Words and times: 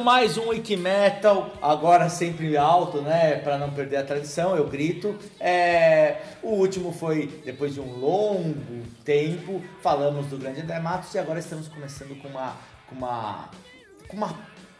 mais 0.00 0.36
um 0.36 0.48
Wiki 0.48 0.76
Metal, 0.76 1.52
agora 1.62 2.08
sempre 2.08 2.56
alto, 2.56 3.00
né? 3.00 3.36
Para 3.36 3.56
não 3.56 3.70
perder 3.70 3.98
a 3.98 4.02
tradição, 4.02 4.56
eu 4.56 4.66
grito. 4.66 5.16
É, 5.38 6.16
o 6.42 6.48
último 6.48 6.90
foi 6.90 7.40
depois 7.44 7.74
de 7.74 7.80
um 7.80 7.96
longo 7.96 8.82
tempo, 9.04 9.62
falamos 9.80 10.26
do 10.26 10.36
Grande 10.36 10.62
André 10.62 10.80
Matos 10.80 11.14
e 11.14 11.18
agora 11.20 11.38
estamos 11.38 11.68
começando 11.68 12.20
com 12.20 12.26
uma, 12.26 12.56
com 12.88 12.96
uma, 12.96 13.50
com 14.08 14.16
uma 14.16 14.34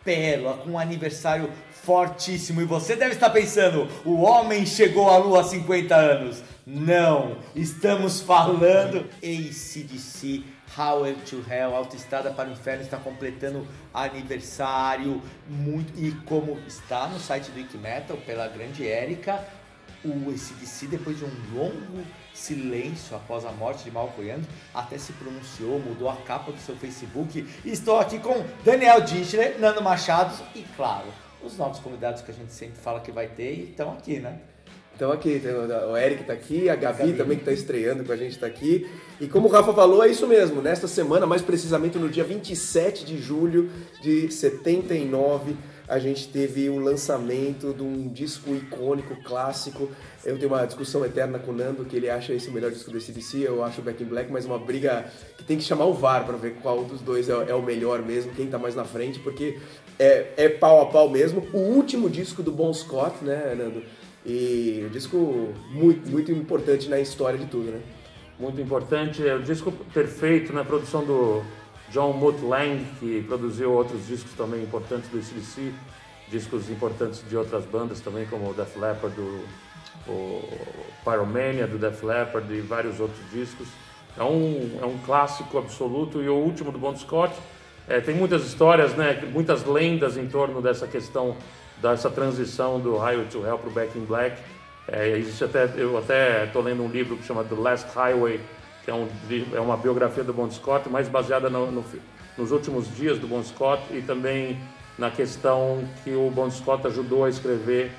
pérola, 0.05 0.56
com 0.56 0.70
um 0.70 0.78
aniversário 0.80 1.48
fortíssimo. 1.70 2.61
E 2.61 2.64
você 2.64 2.97
deve 2.97 3.14
estar 3.14 3.30
pensando, 3.30 3.89
o 4.05 4.20
homem 4.23 4.66
chegou 4.66 5.11
à 5.11 5.16
lua 5.16 5.42
há 5.42 5.45
50 5.45 5.94
anos. 5.94 6.42
Não, 6.66 7.37
estamos 7.55 8.20
falando 8.20 9.06
ACDC 9.22 10.42
Highway 10.75 11.14
to 11.28 11.44
Hell, 11.48 11.75
Autoestrada 11.75 12.33
para 12.33 12.48
o 12.48 12.53
Inferno 12.53 12.83
está 12.83 12.97
completando 12.97 13.67
aniversário 13.92 15.22
muito 15.48 15.92
e 15.97 16.12
como 16.27 16.58
está 16.66 17.06
no 17.06 17.19
site 17.20 17.50
do 17.50 17.58
Wikimetal 17.58 18.16
pela 18.19 18.48
grande 18.48 18.89
Érica, 18.89 19.44
o 20.05 20.31
ACDC 20.31 20.86
depois 20.89 21.16
de 21.16 21.25
um 21.25 21.31
longo 21.55 22.05
silêncio 22.34 23.16
após 23.16 23.44
a 23.44 23.53
morte 23.53 23.84
de 23.84 23.91
Malcolm 23.91 24.42
até 24.75 24.98
se 24.98 25.12
pronunciou, 25.12 25.78
mudou 25.78 26.11
a 26.11 26.16
capa 26.16 26.53
do 26.53 26.58
seu 26.58 26.77
Facebook. 26.77 27.47
Estou 27.64 27.98
aqui 27.98 28.19
com 28.19 28.44
Daniel 28.64 29.00
Dichler, 29.00 29.59
Nando 29.59 29.81
Machado 29.81 30.34
e, 30.55 30.62
claro, 30.77 31.06
os 31.42 31.56
novos 31.56 31.78
convidados 31.78 32.20
que 32.20 32.31
a 32.31 32.34
gente 32.34 32.53
sempre 32.53 32.77
fala 32.77 33.00
que 33.00 33.12
vai 33.12 33.28
ter 33.28 33.55
e 33.55 33.70
estão 33.70 33.92
aqui, 33.92 34.19
né? 34.19 34.41
Então 34.95 35.11
aqui, 35.11 35.42
o 35.91 35.97
Eric 35.97 36.23
está 36.23 36.33
aqui, 36.33 36.69
a 36.69 36.77
Gabi, 36.77 36.98
Gabi. 36.98 37.12
também 37.14 37.37
que 37.37 37.42
está 37.42 37.53
estreando 37.53 38.05
com 38.05 38.12
a 38.12 38.17
gente 38.17 38.33
está 38.33 38.47
aqui. 38.47 38.89
E 39.20 39.27
como 39.27 39.48
o 39.48 39.50
Rafa 39.50 39.73
falou, 39.73 40.05
é 40.05 40.09
isso 40.09 40.27
mesmo. 40.27 40.62
Nesta 40.62 40.87
semana, 40.87 41.27
mais 41.27 41.42
precisamente 41.42 41.98
no 41.98 42.09
dia 42.09 42.23
27 42.23 43.05
de 43.05 43.19
julho 43.19 43.70
de 44.00 44.31
79, 44.31 45.56
a 45.87 45.98
gente 45.98 46.28
teve 46.28 46.69
o 46.70 46.78
lançamento 46.78 47.75
de 47.75 47.83
um 47.83 48.09
disco 48.09 48.55
icônico, 48.55 49.17
clássico. 49.22 49.91
Eu 50.25 50.39
tenho 50.39 50.53
uma 50.53 50.65
discussão 50.65 51.05
eterna 51.05 51.39
com 51.39 51.50
o 51.50 51.55
Nando, 51.55 51.84
que 51.84 51.97
ele 51.97 52.09
acha 52.09 52.33
esse 52.33 52.48
o 52.48 52.53
melhor 52.53 52.70
disco 52.70 52.91
do 52.91 53.00
CDC, 53.00 53.39
eu 53.47 53.62
acho 53.62 53.81
o 53.81 53.84
Back 53.84 54.03
in 54.03 54.06
Black, 54.06 54.33
mas 54.33 54.47
uma 54.47 54.59
briga 54.59 55.05
que 55.37 55.45
tem 55.45 55.59
que 55.59 55.65
chamar 55.65 55.84
o 55.84 55.92
VAR 55.92 56.25
para 56.25 56.37
ver 56.37 56.55
qual 56.62 56.84
dos 56.84 57.00
dois 57.00 57.28
é, 57.28 57.33
é, 57.33 57.55
o 57.55 57.62
melhor 57.62 58.00
mesmo, 58.00 58.33
quem 58.33 58.47
está 58.47 58.59
mais 58.59 58.75
na 58.75 58.84
frente, 58.84 59.19
porque 59.19 59.59
é, 59.98 60.28
é 60.37 60.48
pau 60.48 60.81
a 60.81 60.87
pau 60.87 61.11
mesmo. 61.11 61.47
O 61.53 61.59
último 61.59 62.09
disco 62.09 62.42
do 62.42 62.50
Bon 62.50 62.72
Scott, 62.72 63.22
né, 63.22 63.55
Nando? 63.56 63.83
E 64.25 64.84
um 64.86 64.89
disco 64.89 65.55
muito, 65.70 66.11
muito 66.11 66.33
importante 66.33 66.89
na 66.89 66.98
história 66.98 67.39
de 67.39 67.47
tudo, 67.47 67.70
né? 67.70 67.80
Muito 68.39 68.61
importante, 68.61 69.27
é 69.27 69.34
o 69.34 69.42
disco 69.42 69.70
perfeito 69.92 70.53
na 70.53 70.65
produção 70.65 71.04
do 71.04 71.43
John 71.91 72.12
Mutt 72.15 72.43
Lang, 72.43 72.84
que 72.99 73.22
produziu 73.22 73.71
outros 73.72 74.06
discos 74.06 74.32
também 74.32 74.62
importantes 74.62 75.09
do 75.10 75.22
CDC, 75.22 75.72
discos 76.31 76.71
importantes 76.71 77.22
de 77.28 77.37
outras 77.37 77.65
bandas 77.65 78.00
também, 78.00 78.26
como 78.26 78.50
o 78.50 78.54
Def 78.54 78.76
Leppard, 78.76 79.15
o 80.09 80.43
Pyromania 81.04 81.66
do 81.66 81.78
Def 81.78 82.03
Leppard 82.03 82.53
e 82.53 82.60
vários 82.60 82.99
outros 82.99 83.20
discos. 83.31 83.69
É 84.16 84.22
um, 84.22 84.78
é 84.81 84.87
um 84.87 84.99
clássico 84.99 85.59
absoluto 85.59 86.22
e 86.22 86.28
o 86.28 86.34
último 86.34 86.72
do 86.72 86.78
Bon 86.78 86.97
Scott. 86.97 87.34
É, 87.87 88.00
tem 88.00 88.15
muitas 88.15 88.44
histórias, 88.47 88.94
né, 88.94 89.22
muitas 89.32 89.65
lendas 89.65 90.16
em 90.16 90.26
torno 90.26 90.62
dessa 90.62 90.87
questão 90.87 91.37
dessa 91.81 92.11
transição 92.11 92.81
do 92.81 92.97
Highway 92.97 93.27
to 93.27 93.45
Hell 93.45 93.59
para 93.59 93.71
o 93.71 93.73
Back 93.73 93.99
in 93.99 94.05
Black. 94.05 94.37
É, 94.87 95.17
existe 95.17 95.45
até, 95.45 95.71
eu 95.77 95.97
até 95.97 96.45
estou 96.45 96.62
lendo 96.62 96.83
um 96.83 96.89
livro 96.89 97.17
que 97.17 97.25
chama 97.25 97.43
The 97.45 97.55
Last 97.55 97.89
Highway, 97.95 98.41
que 98.85 98.91
é, 98.91 98.95
um, 98.95 99.09
é 99.53 99.61
uma 99.61 99.77
biografia 99.77 100.23
do 100.23 100.33
Bon 100.33 100.51
Scott, 100.51 100.89
mais 100.89 101.09
baseada 101.09 101.49
no, 101.49 101.71
no, 101.71 101.85
nos 102.37 102.51
últimos 102.51 102.95
dias 102.95 103.19
do 103.19 103.27
Bon 103.27 103.43
Scott 103.43 103.83
e 103.91 104.03
também 104.03 104.59
na 104.99 105.11
questão 105.11 105.83
que 106.03 106.15
o 106.15 106.31
Bon 106.31 106.51
Scott 106.51 106.87
ajudou 106.87 107.25
a 107.25 107.29
escrever 107.29 107.91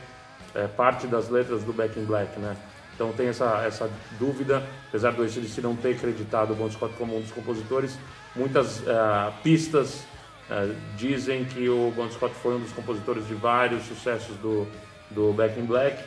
é, 0.54 0.68
parte 0.68 1.08
das 1.08 1.30
letras 1.30 1.64
do 1.64 1.74
Back 1.74 2.00
in 2.00 2.06
Black, 2.06 2.40
né? 2.40 2.56
Então 2.96 3.12
tem 3.12 3.28
essa, 3.28 3.62
essa 3.66 3.90
dúvida, 4.18 4.64
apesar 4.88 5.12
do 5.12 5.22
ACDC 5.22 5.62
não 5.62 5.76
ter 5.76 5.96
acreditado 5.96 6.52
o 6.52 6.56
Bon 6.56 6.72
Scott 6.72 6.94
como 6.98 7.18
um 7.18 7.22
dos 7.22 7.32
compositores, 7.32 7.98
muitas 8.34 8.80
uh, 8.80 9.34
pistas 9.44 10.06
Uh, 10.50 10.76
dizem 10.96 11.44
que 11.44 11.68
o 11.68 11.92
Bon 11.96 12.10
Scott 12.10 12.34
foi 12.36 12.56
um 12.56 12.60
dos 12.60 12.72
compositores 12.72 13.28
de 13.28 13.34
vários 13.34 13.84
sucessos 13.86 14.36
do, 14.38 14.68
do 15.10 15.34
Back 15.34 15.60
in 15.60 15.66
Black. 15.66 15.98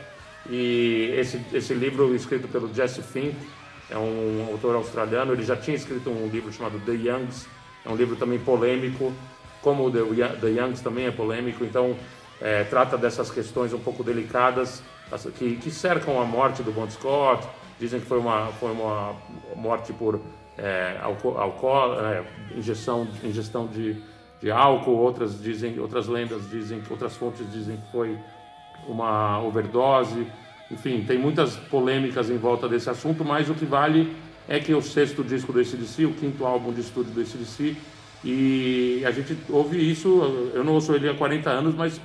E 0.49 1.13
esse, 1.17 1.41
esse 1.53 1.73
livro, 1.73 2.15
escrito 2.15 2.47
pelo 2.47 2.73
Jesse 2.73 3.01
Fink, 3.01 3.35
é 3.89 3.97
um 3.97 4.47
autor 4.51 4.75
australiano, 4.75 5.33
ele 5.33 5.43
já 5.43 5.55
tinha 5.55 5.75
escrito 5.75 6.09
um 6.09 6.27
livro 6.27 6.51
chamado 6.53 6.79
The 6.85 6.91
Youngs, 6.91 7.47
é 7.85 7.89
um 7.89 7.95
livro 7.95 8.15
também 8.15 8.39
polêmico, 8.39 9.11
como 9.61 9.85
o 9.85 9.91
The, 9.91 10.47
Youngs 10.47 10.81
também 10.81 11.07
é 11.07 11.11
polêmico, 11.11 11.65
então 11.65 11.95
é, 12.39 12.63
trata 12.63 12.97
dessas 12.97 13.29
questões 13.29 13.73
um 13.73 13.79
pouco 13.79 14.03
delicadas 14.03 14.81
que, 15.37 15.55
que 15.55 15.71
cercam 15.71 16.21
a 16.21 16.25
morte 16.25 16.61
do 16.61 16.71
Bon 16.71 16.89
Scott, 16.89 17.47
dizem 17.79 17.99
que 17.99 18.05
foi 18.05 18.19
uma, 18.19 18.47
foi 18.59 18.71
uma 18.71 19.15
morte 19.55 19.91
por 19.91 20.21
é, 20.57 20.97
álcool 21.01 21.95
é, 21.99 22.23
ingestão 22.55 23.67
de 23.67 23.97
de 24.41 24.49
álcool, 24.49 24.97
outras 24.97 25.41
dizem, 25.41 25.79
outras 25.79 26.07
lendas 26.07 26.49
dizem, 26.49 26.81
outras 26.89 27.15
fontes 27.15 27.45
dizem 27.51 27.77
que 27.77 27.91
foi 27.91 28.17
uma 28.87 29.41
overdose. 29.43 30.25
Enfim, 30.71 31.03
tem 31.05 31.17
muitas 31.17 31.55
polêmicas 31.55 32.29
em 32.29 32.37
volta 32.37 32.67
desse 32.67 32.89
assunto, 32.89 33.25
mas 33.25 33.49
o 33.49 33.53
que 33.53 33.65
vale 33.65 34.15
é 34.47 34.59
que 34.59 34.71
é 34.71 34.75
o 34.75 34.81
sexto 34.81 35.23
disco 35.23 35.51
do 35.51 35.59
ACDC, 35.59 36.05
o 36.05 36.13
quinto 36.13 36.45
álbum 36.45 36.71
de 36.71 36.81
estúdio 36.81 37.11
do 37.11 37.21
ACDC, 37.21 37.75
e 38.23 39.03
a 39.05 39.11
gente 39.11 39.37
ouve 39.49 39.77
isso, 39.77 40.51
eu 40.53 40.63
não 40.63 40.73
ouço 40.73 40.93
ele 40.93 41.07
há 41.07 41.13
40 41.13 41.49
anos, 41.49 41.75
mas 41.75 42.01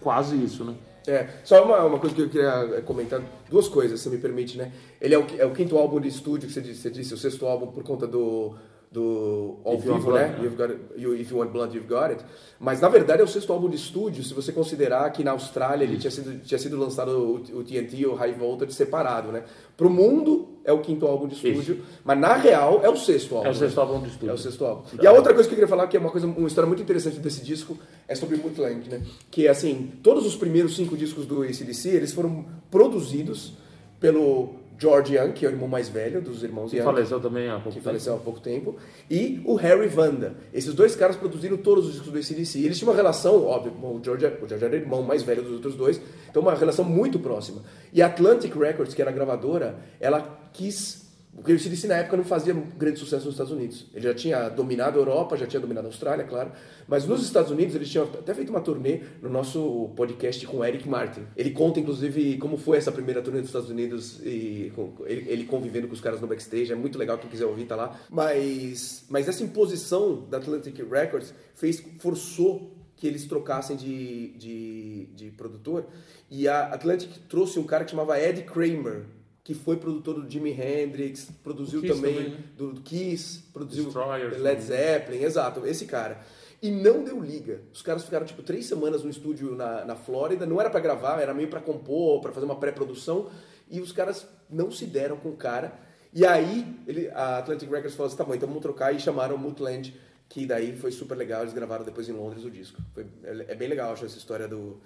quase 0.00 0.42
isso, 0.42 0.64
né? 0.64 0.74
É, 1.06 1.28
só 1.42 1.64
uma, 1.64 1.82
uma 1.84 1.98
coisa 1.98 2.14
que 2.14 2.20
eu 2.20 2.28
queria 2.28 2.82
comentar, 2.82 3.20
duas 3.48 3.66
coisas, 3.66 4.00
se 4.00 4.10
me 4.10 4.18
permite, 4.18 4.58
né? 4.58 4.70
Ele 5.00 5.14
é 5.14 5.18
o, 5.18 5.26
é 5.38 5.46
o 5.46 5.52
quinto 5.52 5.76
álbum 5.76 5.98
de 5.98 6.08
estúdio 6.08 6.46
que 6.46 6.52
você 6.52 6.60
disse, 6.60 6.82
você 6.82 6.90
disse, 6.90 7.14
o 7.14 7.16
sexto 7.16 7.46
álbum 7.46 7.68
por 7.68 7.82
conta 7.82 8.06
do 8.06 8.54
do 8.90 9.60
ao 9.64 9.74
if 9.74 9.84
vivo, 9.84 10.12
né? 10.12 10.36
It, 10.40 11.00
you, 11.00 11.14
if 11.14 11.30
you 11.30 11.38
want 11.38 11.52
blood, 11.52 11.76
you've 11.76 11.88
got 11.88 12.10
it. 12.10 12.24
Mas 12.58 12.80
na 12.80 12.88
verdade 12.88 13.20
é 13.20 13.24
o 13.24 13.28
sexto 13.28 13.52
álbum 13.52 13.68
de 13.68 13.76
estúdio, 13.76 14.24
se 14.24 14.34
você 14.34 14.52
considerar 14.52 15.08
que 15.12 15.22
na 15.22 15.30
Austrália 15.30 15.84
ele 15.84 15.96
tinha 15.96 16.10
sido, 16.10 16.40
tinha 16.40 16.58
sido 16.58 16.76
lançado 16.76 17.10
o, 17.10 17.58
o 17.58 17.64
TNT, 17.64 18.04
o 18.06 18.14
High 18.14 18.32
Voltage 18.32 18.72
separado, 18.72 19.30
né? 19.30 19.44
Pro 19.76 19.88
mundo 19.88 20.48
é 20.64 20.72
o 20.72 20.80
quinto 20.80 21.06
álbum 21.06 21.28
de 21.28 21.34
estúdio, 21.34 21.76
Isso. 21.76 21.84
mas 22.04 22.18
na 22.18 22.34
real 22.34 22.80
é 22.82 22.88
o 22.90 22.96
sexto 22.96 23.36
álbum. 23.36 23.46
É 23.46 23.50
o 23.50 23.54
sexto 23.54 23.76
né? 23.76 23.82
álbum 23.82 24.02
de 24.02 24.08
estúdio. 24.08 24.30
É 24.30 24.34
o 24.34 24.38
sexto 24.38 24.64
álbum. 24.64 24.82
E 25.00 25.06
a 25.06 25.12
outra 25.12 25.34
coisa 25.34 25.48
que 25.48 25.54
eu 25.54 25.56
queria 25.56 25.68
falar, 25.68 25.86
que 25.86 25.96
é 25.96 26.00
uma 26.00 26.10
coisa, 26.10 26.26
uma 26.26 26.48
história 26.48 26.66
muito 26.66 26.82
interessante 26.82 27.20
desse 27.20 27.44
disco, 27.44 27.78
é 28.08 28.16
sobre 28.16 28.36
Mutlink, 28.38 28.90
né? 28.90 29.02
Que 29.30 29.46
assim, 29.46 29.92
todos 30.02 30.26
os 30.26 30.34
primeiros 30.34 30.74
cinco 30.74 30.96
discos 30.96 31.26
do 31.26 31.42
ACDC, 31.42 31.90
eles 31.90 32.12
foram 32.12 32.44
produzidos 32.70 33.54
pelo 34.00 34.59
George 34.80 35.14
Young, 35.14 35.32
que 35.32 35.44
é 35.44 35.48
o 35.48 35.52
irmão 35.52 35.68
mais 35.68 35.88
velho 35.90 36.22
dos 36.22 36.42
irmãos 36.42 36.70
que 36.70 36.78
Young. 36.78 36.86
faleceu 36.86 37.20
também 37.20 37.48
há 37.48 37.54
pouco 37.54 37.68
que 37.68 37.74
tempo. 37.74 37.84
faleceu 37.84 38.14
há 38.14 38.18
pouco 38.18 38.40
tempo. 38.40 38.76
E 39.10 39.42
o 39.44 39.54
Harry 39.56 39.88
Vanda. 39.88 40.34
Esses 40.54 40.72
dois 40.72 40.96
caras 40.96 41.16
produziram 41.16 41.58
todos 41.58 41.86
os 41.86 41.92
discos 41.92 42.10
do 42.10 42.18
ACDC. 42.18 42.58
Eles 42.64 42.78
tinham 42.78 42.90
uma 42.90 42.96
relação, 42.96 43.44
óbvio, 43.44 43.72
o 43.72 44.00
George, 44.02 44.24
o 44.26 44.48
George 44.48 44.64
era 44.64 44.72
o 44.74 44.76
irmão 44.76 45.02
mais 45.02 45.22
velho 45.22 45.42
dos 45.42 45.52
outros 45.52 45.74
dois, 45.76 46.00
então 46.30 46.40
uma 46.40 46.54
relação 46.54 46.84
muito 46.84 47.18
próxima. 47.18 47.62
E 47.92 48.00
a 48.00 48.06
Atlantic 48.06 48.54
Records, 48.56 48.94
que 48.94 49.02
era 49.02 49.10
a 49.10 49.14
gravadora, 49.14 49.78
ela 50.00 50.48
quis 50.52 51.09
o 51.32 51.58
CDC 51.58 51.86
na 51.86 51.96
época 51.96 52.16
não 52.16 52.24
fazia 52.24 52.52
grande 52.52 52.98
sucesso 52.98 53.24
nos 53.24 53.34
Estados 53.34 53.52
Unidos. 53.52 53.86
Ele 53.94 54.04
já 54.04 54.14
tinha 54.14 54.48
dominado 54.48 54.98
a 54.98 55.00
Europa, 55.00 55.36
já 55.36 55.46
tinha 55.46 55.60
dominado 55.60 55.86
a 55.86 55.88
Austrália, 55.88 56.24
claro. 56.24 56.52
Mas 56.88 57.06
nos 57.06 57.22
Estados 57.22 57.50
Unidos 57.50 57.74
eles 57.74 57.88
tinham 57.88 58.04
até 58.04 58.34
feito 58.34 58.50
uma 58.50 58.60
turnê 58.60 59.02
no 59.22 59.28
nosso 59.28 59.90
podcast 59.96 60.44
com 60.46 60.58
o 60.58 60.64
Eric 60.64 60.88
Martin. 60.88 61.22
Ele 61.36 61.50
conta, 61.50 61.78
inclusive, 61.78 62.36
como 62.38 62.56
foi 62.56 62.78
essa 62.78 62.90
primeira 62.90 63.22
turnê 63.22 63.40
dos 63.40 63.48
Estados 63.48 63.70
Unidos 63.70 64.20
e 64.24 64.72
ele, 65.06 65.44
convivendo 65.44 65.86
com 65.86 65.94
os 65.94 66.00
caras 66.00 66.20
no 66.20 66.26
backstage. 66.26 66.72
É 66.72 66.76
muito 66.76 66.98
legal, 66.98 67.16
quem 67.16 67.30
quiser 67.30 67.46
ouvir 67.46 67.64
tá 67.64 67.76
lá. 67.76 67.98
Mas, 68.10 69.04
mas 69.08 69.28
essa 69.28 69.42
imposição 69.42 70.26
da 70.28 70.38
Atlantic 70.38 70.78
Records 70.90 71.32
fez, 71.54 71.82
forçou 72.00 72.76
que 72.96 73.06
eles 73.06 73.24
trocassem 73.24 73.76
de, 73.76 74.28
de, 74.36 75.06
de 75.14 75.30
produtor. 75.30 75.86
E 76.28 76.46
a 76.46 76.66
Atlantic 76.74 77.10
trouxe 77.28 77.58
um 77.58 77.64
cara 77.64 77.84
que 77.84 77.92
chamava 77.92 78.20
Ed 78.20 78.42
Kramer 78.42 79.06
que 79.50 79.54
foi 79.54 79.76
produtor 79.76 80.14
do 80.14 80.30
Jimi 80.30 80.52
Hendrix, 80.52 81.28
produziu 81.42 81.80
também, 81.82 82.14
também 82.14 82.30
né? 82.30 82.44
do, 82.56 82.80
Kiss, 82.82 83.42
produziu 83.52 83.86
Destroyers, 83.86 84.38
Led 84.38 84.62
Zeppelin, 84.62 85.24
exato, 85.24 85.66
esse 85.66 85.86
cara. 85.86 86.20
E 86.62 86.70
não 86.70 87.02
deu 87.02 87.20
liga. 87.20 87.60
Os 87.72 87.82
caras 87.82 88.04
ficaram 88.04 88.24
tipo 88.24 88.44
três 88.44 88.66
semanas 88.66 89.02
no 89.02 89.10
estúdio 89.10 89.56
na, 89.56 89.84
na 89.84 89.96
Flórida, 89.96 90.46
não 90.46 90.60
era 90.60 90.70
para 90.70 90.78
gravar, 90.78 91.20
era 91.20 91.34
meio 91.34 91.48
para 91.48 91.60
compor, 91.60 92.20
para 92.20 92.30
fazer 92.30 92.46
uma 92.46 92.60
pré-produção, 92.60 93.28
e 93.68 93.80
os 93.80 93.90
caras 93.90 94.24
não 94.48 94.70
se 94.70 94.86
deram 94.86 95.16
com 95.16 95.30
o 95.30 95.36
cara. 95.36 95.72
E 96.14 96.24
aí 96.24 96.64
ele, 96.86 97.08
a 97.08 97.38
Atlantic 97.38 97.68
Records 97.68 97.96
falou 97.96 98.06
assim: 98.06 98.16
tá 98.16 98.22
bom, 98.22 98.36
então 98.36 98.48
vamos 98.48 98.62
trocar, 98.62 98.94
e 98.94 99.00
chamaram 99.00 99.34
o 99.34 99.38
Mutland, 99.38 99.92
que 100.28 100.46
daí 100.46 100.76
foi 100.76 100.92
super 100.92 101.16
legal, 101.16 101.42
eles 101.42 101.54
gravaram 101.54 101.84
depois 101.84 102.08
em 102.08 102.12
Londres 102.12 102.44
o 102.44 102.50
disco. 102.52 102.80
Foi, 102.94 103.04
é, 103.24 103.46
é 103.48 103.54
bem 103.56 103.66
legal, 103.66 103.92
acho, 103.92 104.04
essa 104.04 104.16
história 104.16 104.46
do 104.46 104.80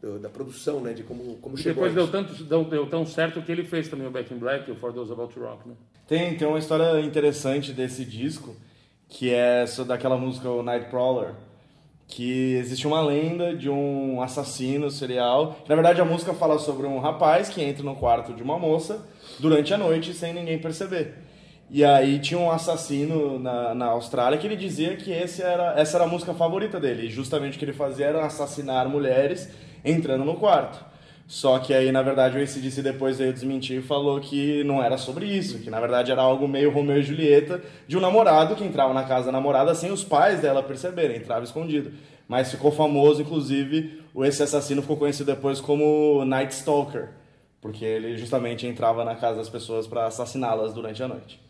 do, 0.00 0.18
da 0.18 0.28
produção, 0.28 0.80
né? 0.80 0.92
De 0.92 1.02
como, 1.02 1.36
como 1.36 1.56
e 1.56 1.58
chegou. 1.58 1.84
Depois 1.84 1.94
deu, 1.94 2.08
tanto, 2.08 2.42
deu, 2.44 2.64
deu, 2.64 2.86
tão 2.86 3.04
certo 3.04 3.42
que 3.42 3.52
ele 3.52 3.64
fez 3.64 3.88
também 3.88 4.06
o 4.06 4.10
Back 4.10 4.32
in 4.32 4.38
Black 4.38 4.68
e 4.68 4.72
o 4.72 4.76
For 4.76 4.92
Those 4.92 5.12
About 5.12 5.34
to 5.34 5.40
Rock, 5.40 5.68
né? 5.68 5.74
Tem, 6.06 6.36
tem 6.36 6.48
uma 6.48 6.58
história 6.58 7.00
interessante 7.00 7.72
desse 7.72 8.04
disco, 8.04 8.56
que 9.08 9.30
é 9.32 9.64
daquela 9.86 10.16
música 10.16 10.50
o 10.50 10.62
Nightcrawler, 10.62 11.34
que 12.08 12.54
existe 12.54 12.86
uma 12.86 13.00
lenda 13.00 13.54
de 13.54 13.70
um 13.70 14.20
assassino 14.20 14.90
serial. 14.90 15.56
Na 15.68 15.74
verdade, 15.76 16.00
a 16.00 16.04
música 16.04 16.34
fala 16.34 16.58
sobre 16.58 16.86
um 16.86 16.98
rapaz 16.98 17.48
que 17.48 17.62
entra 17.62 17.84
no 17.84 17.94
quarto 17.94 18.32
de 18.32 18.42
uma 18.42 18.58
moça 18.58 19.06
durante 19.38 19.72
a 19.72 19.78
noite 19.78 20.12
sem 20.12 20.32
ninguém 20.32 20.58
perceber. 20.58 21.14
E 21.70 21.84
aí 21.84 22.18
tinha 22.18 22.40
um 22.40 22.50
assassino 22.50 23.38
na, 23.38 23.72
na 23.76 23.86
Austrália 23.86 24.36
que 24.36 24.44
ele 24.44 24.56
dizia 24.56 24.96
que 24.96 25.12
esse 25.12 25.40
era, 25.40 25.74
essa 25.78 25.98
era 25.98 26.04
a 26.04 26.08
música 26.08 26.34
favorita 26.34 26.80
dele. 26.80 27.06
E 27.06 27.10
justamente 27.10 27.54
o 27.54 27.58
que 27.60 27.64
ele 27.64 27.72
fazia 27.72 28.06
era 28.06 28.26
assassinar 28.26 28.88
mulheres 28.88 29.48
entrando 29.84 30.24
no 30.24 30.34
quarto. 30.36 30.90
Só 31.30 31.60
que 31.60 31.72
aí, 31.72 31.92
na 31.92 32.02
verdade, 32.02 32.36
o 32.36 32.42
ACDC 32.42 32.82
depois 32.82 33.18
veio 33.18 33.32
desmentir 33.32 33.78
e 33.78 33.82
falou 33.82 34.18
que 34.20 34.64
não 34.64 34.82
era 34.82 34.98
sobre 34.98 35.26
isso, 35.26 35.60
que 35.60 35.70
na 35.70 35.78
verdade 35.78 36.10
era 36.10 36.20
algo 36.20 36.48
meio 36.48 36.72
Romeu 36.72 36.98
e 36.98 37.02
Julieta 37.04 37.62
de 37.86 37.96
um 37.96 38.00
namorado 38.00 38.56
que 38.56 38.64
entrava 38.64 38.92
na 38.92 39.04
casa 39.04 39.26
da 39.26 39.32
namorada 39.32 39.72
sem 39.76 39.92
os 39.92 40.02
pais 40.02 40.40
dela 40.40 40.60
perceberem, 40.60 41.18
entrava 41.18 41.44
escondido. 41.44 41.92
Mas 42.26 42.50
ficou 42.50 42.72
famoso, 42.72 43.22
inclusive, 43.22 44.02
esse 44.24 44.42
assassino 44.42 44.82
ficou 44.82 44.96
conhecido 44.96 45.26
depois 45.26 45.60
como 45.60 46.24
Night 46.24 46.52
Stalker, 46.52 47.10
porque 47.60 47.84
ele 47.84 48.18
justamente 48.18 48.66
entrava 48.66 49.04
na 49.04 49.14
casa 49.14 49.36
das 49.36 49.48
pessoas 49.48 49.86
para 49.86 50.06
assassiná-las 50.06 50.74
durante 50.74 51.00
a 51.00 51.06
noite. 51.06 51.40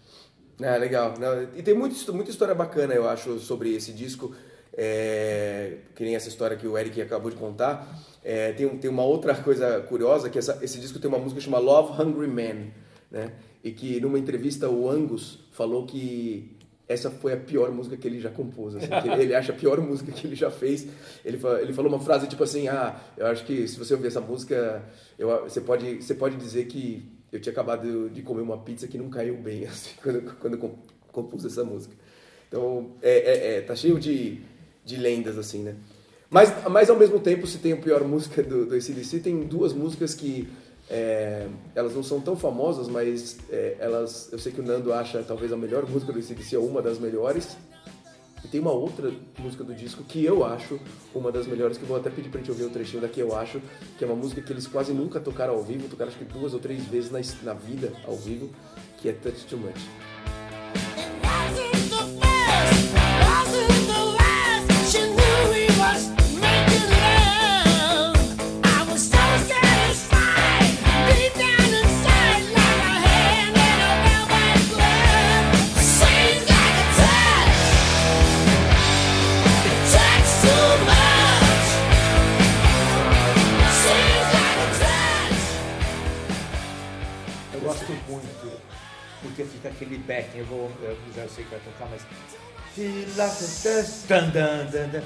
É, 0.61 0.77
legal. 0.77 1.15
E 1.57 1.63
tem 1.63 1.73
muito, 1.73 2.13
muita 2.13 2.31
história 2.31 2.55
bacana, 2.55 2.93
eu 2.93 3.09
acho, 3.09 3.39
sobre 3.39 3.75
esse 3.75 3.93
disco. 3.93 4.35
É, 4.77 5.79
que 5.95 6.05
nem 6.05 6.15
essa 6.15 6.29
história 6.29 6.57
que 6.57 6.67
o 6.67 6.79
Eric 6.79 7.01
acabou 7.01 7.31
de 7.31 7.37
contar. 7.37 7.99
É, 8.23 8.53
tem, 8.53 8.69
tem 8.79 8.91
uma 8.91 9.05
outra 9.05 9.35
coisa 9.35 9.81
curiosa, 9.81 10.29
que 10.29 10.39
essa, 10.39 10.59
esse 10.63 10.79
disco 10.79 10.99
tem 10.99 11.09
uma 11.09 11.19
música 11.19 11.41
chamada 11.41 11.65
Love 11.65 12.01
Hungry 12.01 12.29
Man, 12.29 12.71
né? 13.11 13.33
E 13.63 13.73
que 13.73 14.01
numa 14.01 14.19
entrevista 14.19 14.69
o 14.69 14.89
Angus 14.89 15.39
falou 15.53 15.87
que 15.87 16.57
essa 16.91 17.09
foi 17.09 17.33
a 17.33 17.37
pior 17.37 17.71
música 17.71 17.97
que 17.97 18.07
ele 18.09 18.19
já 18.19 18.31
compôs, 18.31 18.75
assim, 18.75 18.89
ele 19.17 19.33
acha 19.33 19.53
a 19.53 19.55
pior 19.55 19.81
música 19.81 20.11
que 20.11 20.27
ele 20.27 20.35
já 20.35 20.51
fez. 20.51 20.89
Ele, 21.25 21.39
ele 21.61 21.73
falou 21.73 21.89
uma 21.89 22.01
frase 22.01 22.27
tipo 22.27 22.43
assim, 22.43 22.67
ah, 22.67 22.99
eu 23.17 23.27
acho 23.27 23.45
que 23.45 23.69
se 23.69 23.79
você 23.79 23.95
ouvir 23.95 24.09
essa 24.09 24.21
música, 24.21 24.85
eu, 25.17 25.29
você, 25.45 25.61
pode, 25.61 26.03
você 26.03 26.15
pode 26.15 26.37
dizer 26.37 26.67
que 26.67 27.09
eu 27.31 27.41
tinha 27.41 27.53
acabado 27.53 28.11
de 28.11 28.23
comer 28.23 28.43
uma 28.43 28.59
pizza 28.59 28.89
que 28.89 28.99
não 28.99 29.09
caiu 29.09 29.37
bem, 29.37 29.67
assim, 29.71 29.91
quando, 30.03 30.37
quando 30.37 30.55
eu 30.55 30.79
compus 31.13 31.45
essa 31.45 31.63
música. 31.63 31.95
Então, 32.49 32.97
é, 33.01 33.11
é, 33.11 33.55
é, 33.55 33.61
tá 33.61 33.77
cheio 33.77 33.97
de, 34.01 34.41
de 34.85 34.97
lendas, 34.97 35.39
assim, 35.39 35.63
né? 35.63 35.75
Mas, 36.31 36.53
mas 36.69 36.89
ao 36.89 36.97
mesmo 36.97 37.19
tempo, 37.19 37.47
se 37.47 37.59
tem 37.59 37.73
a 37.73 37.77
pior 37.77 38.05
música 38.05 38.43
do, 38.43 38.65
do 38.65 38.75
ACDC, 38.75 39.19
tem 39.19 39.41
duas 39.41 39.73
músicas 39.73 40.15
que 40.15 40.49
é, 40.89 41.47
elas 41.75 41.95
não 41.95 42.03
são 42.03 42.21
tão 42.21 42.37
famosas, 42.37 42.89
mas 42.89 43.39
é, 43.51 43.77
elas, 43.81 44.29
eu 44.33 44.39
sei 44.39 44.53
que 44.53 44.61
o 44.61 44.65
Nando 44.65 44.93
acha 44.93 45.23
talvez 45.23 45.53
a 45.53 45.57
melhor 45.57 45.89
música 45.89 46.13
do 46.13 46.19
ACDC 46.19 46.57
ou 46.57 46.67
uma 46.67 46.81
das 46.81 46.99
melhores. 46.99 47.57
E 48.45 48.49
tem 48.49 48.61
uma 48.61 48.73
outra 48.73 49.13
música 49.39 49.63
do 49.63 49.75
disco 49.75 50.03
que 50.03 50.25
eu 50.25 50.45
acho 50.45 50.81
uma 51.15 51.31
das 51.31 51.47
melhores, 51.47 51.77
que 51.77 51.83
eu 51.85 51.89
vou 51.89 51.97
até 51.97 52.09
pedir 52.09 52.31
pra 52.31 52.39
gente 52.41 52.51
ouvir 52.51 52.65
o 52.65 52.69
um 52.69 52.71
trechinho 52.71 53.03
daqui, 53.03 53.21
eu 53.21 53.37
acho, 53.37 53.61
que 53.99 54.05
é 54.05 54.07
uma 54.07 54.17
música 54.17 54.41
que 54.41 54.53
eles 54.53 54.67
quase 54.67 54.93
nunca 54.93 55.21
tocaram 55.21 55.55
ao 55.55 55.63
vivo, 55.63 55.89
tocaram 55.89 56.11
acho 56.11 56.19
que 56.19 56.25
duas 56.25 56.55
ou 56.55 56.61
três 56.61 56.85
vezes 56.85 57.11
na, 57.11 57.21
na 57.43 57.53
vida 57.53 57.93
ao 58.07 58.17
vivo, 58.17 58.49
que 58.97 59.09
é 59.09 59.13
Touch 59.13 59.45
Too 59.45 59.59
Much. 59.59 60.40
Dan, 94.09 94.31
dan, 94.33 94.71
dan, 94.71 94.91
dan, 94.93 95.03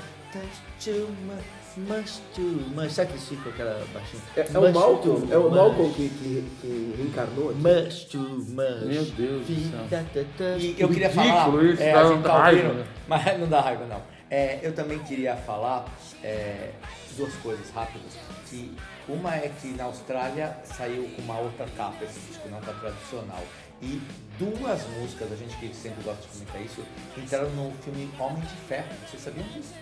too 0.78 1.08
much, 1.26 1.88
much 1.88 2.20
too 2.34 2.60
much. 2.74 2.90
Sabe 2.90 3.12
que 3.12 3.18
fica 3.18 3.48
aquela 3.48 3.84
baixinha? 3.92 4.22
É, 4.36 4.40
é 4.40 4.58
o 4.58 4.72
Malcolm, 4.72 5.32
é 5.32 5.38
o 5.38 5.50
Malcolm 5.50 5.92
que, 5.94 6.08
que, 6.08 6.50
que 6.60 6.94
reencarnou 6.96 7.50
aqui. 7.50 7.60
Much 7.60 8.04
too 8.10 8.44
much. 8.48 8.84
Meu 8.86 9.04
Deus 9.04 9.46
do 9.46 9.88
céu. 9.88 10.58
E 10.58 10.76
eu 10.78 10.88
queria 10.88 11.10
falar, 11.10 11.48
isso, 11.64 11.82
é, 11.82 11.92
a 11.92 12.08
gente 12.08 12.22
tá 12.22 12.38
raiva, 12.38 12.68
ouvindo, 12.68 12.80
né? 12.80 12.86
mas 13.06 13.40
não 13.40 13.48
dá 13.48 13.60
raiva 13.60 13.86
não. 13.86 14.02
É, 14.30 14.60
eu 14.62 14.74
também 14.74 14.98
queria 15.00 15.36
falar 15.36 15.86
é, 16.22 16.70
duas 17.16 17.34
coisas 17.36 17.70
rápidas. 17.70 18.12
Que 18.48 18.74
uma 19.08 19.34
é 19.34 19.50
que 19.60 19.68
na 19.68 19.84
Austrália 19.84 20.56
saiu 20.64 21.08
uma 21.18 21.38
outra 21.38 21.66
capa 21.76 22.04
esse 22.04 22.20
disco, 22.20 22.48
não 22.48 22.60
tá 22.60 22.72
tradicional. 22.72 23.42
E 23.82 24.00
duas 24.38 24.80
músicas, 24.98 25.30
a 25.32 25.36
gente 25.36 25.56
que 25.56 25.74
sempre 25.74 26.02
gosta 26.02 26.22
de 26.22 26.28
comentar 26.28 26.62
isso, 26.62 26.82
entraram 27.16 27.50
no 27.50 27.72
filme 27.82 28.10
Homem 28.18 28.40
de 28.42 28.56
Ferro. 28.68 28.86
Vocês 29.08 29.22
sabiam 29.22 29.46
disso? 29.48 29.72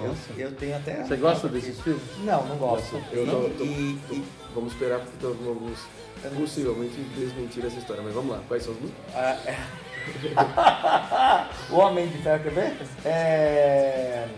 Eu, 0.00 0.08
Nossa. 0.08 0.32
eu 0.38 0.52
tenho 0.56 0.76
até. 0.76 1.02
Você 1.02 1.16
gosta 1.16 1.48
desses 1.48 1.78
filmes? 1.80 2.02
Não, 2.24 2.44
não 2.46 2.56
gosto. 2.56 2.96
Eu 3.12 3.26
tô- 3.26 3.50
tô- 3.50 3.64
E- 3.64 3.98
tô- 4.08 4.14
e- 4.14 4.24
Vamos 4.54 4.72
esperar 4.72 5.00
porque 5.00 5.16
então, 5.18 5.34
vamos 5.44 5.78
possivelmente 6.38 6.94
desmentir 7.16 7.66
essa 7.66 7.76
história, 7.76 8.02
mas 8.04 8.14
vamos 8.14 8.30
lá. 8.36 8.40
Quais 8.46 8.62
são 8.62 8.72
as 8.72 8.78
músicas? 8.80 9.04
Ah, 9.14 9.36
é. 9.46 9.56
o 11.72 11.76
Homem 11.76 12.06
de 12.08 12.18
Ferro, 12.18 12.42
quer 12.44 12.52
ver? 12.52 12.76
É. 13.04 14.28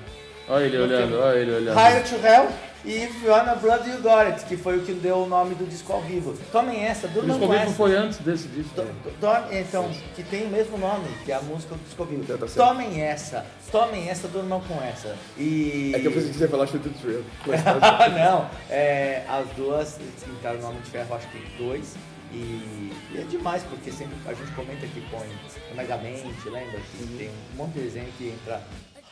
Olha 0.49 0.65
ele 0.65 0.79
olhando, 0.79 1.19
olha 1.21 1.39
ele 1.39 1.55
olhando. 1.55 1.77
Higher 1.77 2.03
to 2.09 2.15
Hell 2.27 2.49
e 2.87 3.07
Fiona 3.21 3.55
Blood 3.57 3.91
You 3.91 4.01
Got 4.01 4.27
It, 4.33 4.45
que 4.47 4.57
foi 4.57 4.79
o 4.79 4.83
que 4.83 4.93
deu 4.93 5.17
o 5.19 5.27
nome 5.29 5.55
do 5.57 5.67
disco 5.67 5.93
ao 5.93 6.01
vivo. 6.03 6.35
Tomem 6.53 6.85
essa, 6.85 7.07
O 7.07 7.11
durmam 7.11 7.37
disco 7.37 7.47
com 7.47 7.53
vivo 7.53 7.65
essa. 7.65 7.75
foi 7.75 7.97
antes 7.97 8.19
desse 8.19 8.47
disco. 8.49 8.75
Do- 8.75 8.85
do- 8.85 9.55
então, 9.55 9.91
que 10.15 10.23
tem 10.23 10.47
o 10.47 10.49
mesmo 10.49 10.79
nome, 10.79 11.09
que 11.25 11.33
é 11.33 11.35
a 11.35 11.41
música 11.43 11.75
do 11.75 11.85
disco 11.85 12.03
ao 12.03 12.09
vivo. 12.09 12.25
Tá 12.25 12.47
certo. 12.47 12.55
Tomem 12.55 13.03
essa, 13.03 13.45
tomem 13.73 14.09
essa, 14.09 14.29
durmam 14.29 14.61
com 14.61 14.81
essa. 14.83 15.17
E. 15.37 15.93
É 15.95 15.99
que 15.99 16.07
eu 16.07 16.13
pensei 16.13 16.31
que 16.31 16.37
você 16.39 16.45
ia 16.45 16.51
falar 16.51 16.67
Shoot 16.67 16.89
the 16.89 16.95
Thrill. 17.01 17.25
Tá- 17.63 18.09
não, 18.09 18.49
é, 18.71 19.25
as 19.29 19.47
duas 19.57 19.99
entraram 20.29 20.61
no 20.61 20.69
Homem 20.69 20.81
de 20.81 20.91
Ferro, 20.91 21.15
acho 21.15 21.27
que 21.29 21.39
dois. 21.59 21.95
E, 22.33 22.93
e 23.13 23.19
é 23.19 23.23
demais, 23.23 23.63
porque 23.63 23.91
sempre 23.93 24.17
a 24.27 24.35
gente 24.35 24.51
comenta 24.53 24.85
que 24.87 25.01
põe 25.11 25.27
o 25.73 25.77
Megamente, 25.77 26.25
lembra? 26.51 26.79
Que 26.81 27.03
Uhum. 27.05 27.17
tem 27.19 27.29
um 27.29 27.57
monte 27.57 27.75
de 27.75 27.81
desenho 27.83 28.09
que 28.19 28.29
entra 28.29 28.61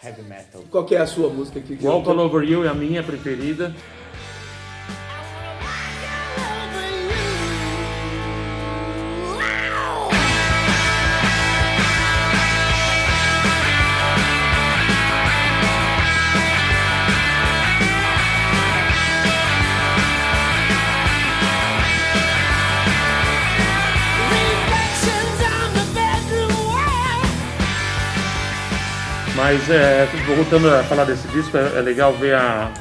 heavy 0.04 0.22
metal. 0.22 0.62
Qual 0.70 0.84
que 0.84 0.94
é 0.94 1.00
a 1.00 1.06
sua 1.06 1.28
música 1.28 1.60
que 1.60 1.76
que 1.76 1.86
Walk 1.86 2.08
All 2.08 2.18
Over 2.18 2.48
You 2.48 2.64
é 2.64 2.68
a 2.68 2.74
minha 2.74 3.02
preferida. 3.02 3.74
Mas 29.54 29.70
é, 29.70 30.04
voltando 30.34 30.68
a 30.68 30.82
falar 30.82 31.04
desse 31.04 31.28
disco, 31.28 31.56
é, 31.56 31.78
é 31.78 31.80
legal 31.80 32.12
ver 32.14 32.34
a. 32.34 32.72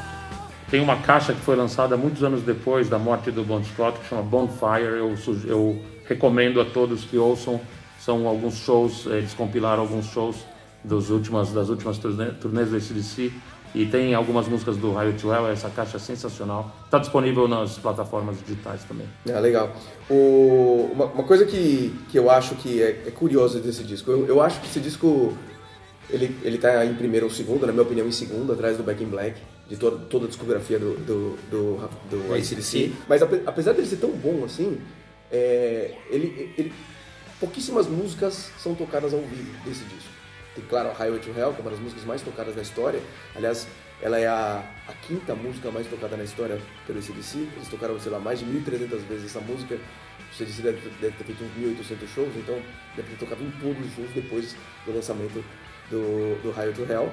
Tem 0.71 0.81
uma 0.81 0.95
caixa 0.95 1.31
que 1.31 1.39
foi 1.39 1.55
lançada 1.55 1.95
muitos 1.95 2.23
anos 2.23 2.41
depois 2.41 2.89
da 2.89 2.97
morte 2.97 3.29
do 3.29 3.43
Bon 3.43 3.63
Scott, 3.63 3.99
que 3.99 4.07
chama 4.09 4.23
Bonfire. 4.23 4.81
Eu, 4.97 5.13
eu 5.45 5.79
recomendo 6.07 6.59
a 6.59 6.65
todos 6.65 7.03
que 7.03 7.15
ouçam. 7.15 7.61
São 7.99 8.27
alguns 8.27 8.55
shows, 8.55 9.05
eh, 9.05 9.17
eles 9.19 9.35
compilaram 9.35 9.83
alguns 9.83 10.07
shows 10.07 10.37
dos 10.83 11.11
últimas, 11.11 11.51
das 11.53 11.69
últimas 11.69 11.99
turnê, 11.99 12.31
turnês 12.41 12.69
do 12.71 12.77
ACDC. 12.77 13.31
E 13.75 13.85
tem 13.85 14.15
algumas 14.15 14.47
músicas 14.47 14.75
do 14.75 14.93
Raio 14.93 15.13
to 15.13 15.31
essa 15.51 15.69
caixa 15.69 15.97
é 15.97 15.99
sensacional. 15.99 16.71
Está 16.85 16.97
disponível 16.97 17.47
nas 17.47 17.77
plataformas 17.77 18.37
digitais 18.39 18.83
também. 18.83 19.05
Ah, 19.31 19.39
legal. 19.39 19.71
O- 20.09 20.89
uma, 20.91 21.05
uma 21.05 21.23
coisa 21.23 21.45
que, 21.45 21.93
que 22.09 22.17
eu 22.17 22.31
acho 22.31 22.55
que 22.55 22.81
é, 22.81 23.03
é 23.07 23.11
curiosa 23.11 23.59
desse 23.59 23.83
disco, 23.83 24.09
eu, 24.09 24.25
eu 24.27 24.41
acho 24.41 24.59
que 24.59 24.65
esse 24.67 24.79
disco 24.79 25.37
ele, 26.09 26.35
ele 26.43 26.57
tá 26.57 26.85
em 26.85 26.93
primeiro 26.95 27.25
ou 27.25 27.31
segundo, 27.31 27.65
na 27.65 27.71
minha 27.73 27.83
opinião, 27.83 28.07
em 28.07 28.11
segundo, 28.11 28.53
atrás 28.53 28.77
do 28.77 28.83
Back 28.83 29.03
in 29.03 29.07
Black, 29.07 29.39
de 29.69 29.77
toda, 29.77 29.97
toda 30.05 30.25
a 30.25 30.27
discografia 30.27 30.77
do, 30.77 30.95
do, 30.97 31.37
do, 31.49 31.89
do 32.09 32.33
AC/DC. 32.33 32.91
Mas 33.07 33.21
ape- 33.21 33.41
apesar 33.45 33.73
dele 33.73 33.87
ser 33.87 33.97
tão 33.97 34.11
bom 34.11 34.43
assim, 34.43 34.79
é, 35.31 35.95
ele, 36.09 36.53
ele, 36.57 36.73
pouquíssimas 37.39 37.87
músicas 37.87 38.51
são 38.59 38.75
tocadas 38.75 39.13
ao 39.13 39.21
vivo 39.21 39.51
desse 39.63 39.83
disco. 39.85 40.11
Tem, 40.55 40.63
claro, 40.65 40.89
a 40.89 40.93
Highway 40.93 41.19
to 41.19 41.29
Hell, 41.29 41.51
que 41.53 41.59
é 41.59 41.61
uma 41.61 41.71
das 41.71 41.79
músicas 41.79 42.03
mais 42.05 42.21
tocadas 42.21 42.53
da 42.55 42.61
história. 42.61 42.99
Aliás, 43.35 43.67
ela 44.01 44.19
é 44.19 44.27
a, 44.27 44.63
a 44.87 44.93
quinta 45.07 45.33
música 45.33 45.71
mais 45.71 45.87
tocada 45.87 46.15
na 46.15 46.23
história 46.23 46.59
pelo 46.85 46.99
ACDC. 46.99 47.37
Eles 47.55 47.67
tocaram, 47.69 47.99
sei 47.99 48.11
lá, 48.11 48.19
mais 48.19 48.39
de 48.39 48.45
1.300 48.45 48.99
vezes 49.07 49.25
essa 49.25 49.39
música. 49.39 49.75
O 49.75 50.43
ACDC 50.43 50.61
deve, 50.61 50.89
deve 51.01 51.17
ter 51.17 51.23
feito 51.23 51.43
uns 51.43 51.79
1.800 51.79 52.07
shows, 52.13 52.29
então 52.35 52.61
deve 52.95 53.09
ter 53.09 53.17
tocado 53.17 53.43
em 53.43 53.49
todos 53.59 53.83
os 53.87 53.95
shows 53.95 54.09
depois 54.13 54.55
do 54.85 54.93
lançamento 54.93 55.43
do, 55.93 56.41
do 56.41 56.73
to 56.73 56.91
Hell. 56.91 57.11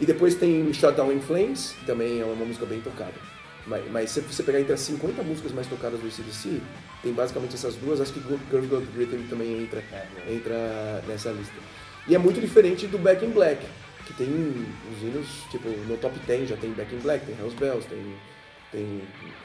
E 0.00 0.06
depois 0.06 0.34
tem 0.34 0.72
Shutdown 0.72 1.12
in 1.12 1.20
Flames, 1.20 1.76
que 1.78 1.86
também 1.86 2.20
é 2.20 2.24
uma 2.24 2.44
música 2.44 2.66
bem 2.66 2.80
tocada. 2.80 3.14
Mas, 3.66 3.90
mas 3.92 4.10
se 4.10 4.20
você 4.20 4.42
pegar 4.42 4.60
entre 4.60 4.72
as 4.72 4.80
50 4.80 5.22
músicas 5.22 5.52
mais 5.52 5.66
tocadas 5.68 6.00
do 6.00 6.06
ACDC, 6.06 6.60
tem 7.02 7.12
basicamente 7.12 7.54
essas 7.54 7.76
duas, 7.76 8.00
acho 8.00 8.12
que 8.12 8.20
Girls 8.50 8.68
Got 8.68 8.84
Rhythm 8.96 9.28
também 9.28 9.62
entra, 9.62 9.82
entra 10.28 11.02
nessa 11.06 11.30
lista. 11.30 11.54
E 12.08 12.14
é 12.16 12.18
muito 12.18 12.40
diferente 12.40 12.88
do 12.88 12.98
Back 12.98 13.24
in 13.24 13.30
Black, 13.30 13.64
que 14.04 14.14
tem 14.14 14.28
os 14.28 15.02
hinos, 15.02 15.26
tipo, 15.50 15.68
no 15.68 15.96
top 15.98 16.18
10 16.26 16.48
já 16.48 16.56
tem 16.56 16.70
Back 16.72 16.92
in 16.92 16.98
Black, 16.98 17.24
tem 17.24 17.36
Hells 17.38 17.54
Bells, 17.54 17.86
tem, 17.86 18.16
tem 18.72 19.02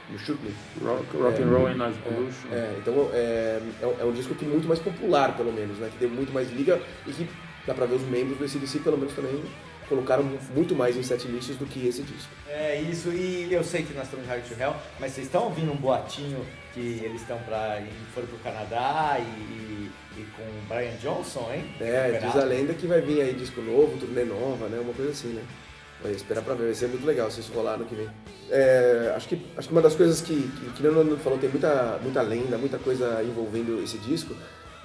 no 0.09 0.17
Shoot 0.17 0.41
Me. 0.41 0.51
Rock, 0.83 1.17
rock 1.17 1.43
and 1.43 1.49
Roll 1.49 1.67
and 1.67 1.75
Noise 1.75 1.99
Pollution. 1.99 2.47
É, 2.51 2.75
então 2.79 3.09
é, 3.13 3.61
é, 3.83 3.95
é 3.99 4.05
um 4.05 4.13
disco 4.13 4.33
que 4.33 4.45
é 4.45 4.47
muito 4.47 4.67
mais 4.67 4.79
popular, 4.79 5.37
pelo 5.37 5.53
menos, 5.53 5.77
né? 5.77 5.89
Que 5.91 5.99
deu 5.99 6.09
muito 6.09 6.33
mais 6.33 6.51
liga 6.51 6.81
e 7.05 7.11
que 7.11 7.29
dá 7.67 7.73
pra 7.73 7.85
ver 7.85 7.95
os 7.95 8.03
membros 8.03 8.37
do 8.39 8.45
ACDC, 8.45 8.79
pelo 8.79 8.97
menos 8.97 9.13
também 9.13 9.43
colocaram 9.87 10.23
muito 10.55 10.75
mais 10.75 10.97
em 10.97 11.03
set 11.03 11.27
lists 11.27 11.55
do 11.57 11.65
que 11.65 11.87
esse 11.87 12.01
disco. 12.01 12.29
É 12.47 12.81
isso, 12.81 13.09
e 13.09 13.53
eu 13.53 13.63
sei 13.63 13.83
que 13.83 13.93
nós 13.93 14.05
estamos 14.05 14.25
em 14.25 14.29
Hard 14.29 14.43
to 14.43 14.53
Hell, 14.59 14.75
mas 14.99 15.13
vocês 15.13 15.27
estão 15.27 15.43
ouvindo 15.45 15.71
um 15.71 15.75
boatinho 15.75 16.45
que 16.73 17.01
eles 17.03 17.21
estão 17.21 17.37
para 17.39 17.81
foram 18.13 18.27
pro 18.27 18.37
Canadá 18.39 19.17
e, 19.19 19.89
e 20.17 20.25
com 20.35 20.43
o 20.43 20.61
Brian 20.67 20.95
Johnson, 21.01 21.49
hein? 21.53 21.65
É, 21.79 22.11
diz 22.11 22.21
Recuperado. 22.21 22.41
a 22.41 22.43
lenda 22.43 22.73
que 22.73 22.87
vai 22.87 23.01
vir 23.01 23.21
aí 23.21 23.33
disco 23.33 23.61
novo, 23.61 23.97
turnê 23.97 24.23
nova, 24.23 24.67
né? 24.67 24.79
Uma 24.79 24.93
coisa 24.93 25.11
assim, 25.11 25.29
né? 25.29 25.41
Vai 26.01 26.11
esperar 26.11 26.43
pra 26.43 26.53
ver, 26.53 26.65
vai 26.65 26.75
ser 26.75 26.87
muito 26.87 27.05
legal 27.05 27.31
se 27.31 27.39
isso 27.39 27.51
rolar 27.53 27.77
no 27.77 27.85
que 27.85 27.95
vem. 27.95 28.07
É, 28.49 29.13
acho, 29.15 29.27
que, 29.27 29.41
acho 29.57 29.67
que 29.67 29.73
uma 29.73 29.81
das 29.81 29.95
coisas 29.95 30.21
que, 30.21 30.35
que, 30.35 30.73
que 30.73 30.79
o 30.81 30.83
Leonardo 30.83 31.17
falou, 31.17 31.39
tem 31.39 31.49
muita, 31.49 31.99
muita 32.03 32.21
lenda, 32.21 32.57
muita 32.57 32.77
coisa 32.77 33.23
envolvendo 33.23 33.81
esse 33.83 33.97
disco, 33.97 34.35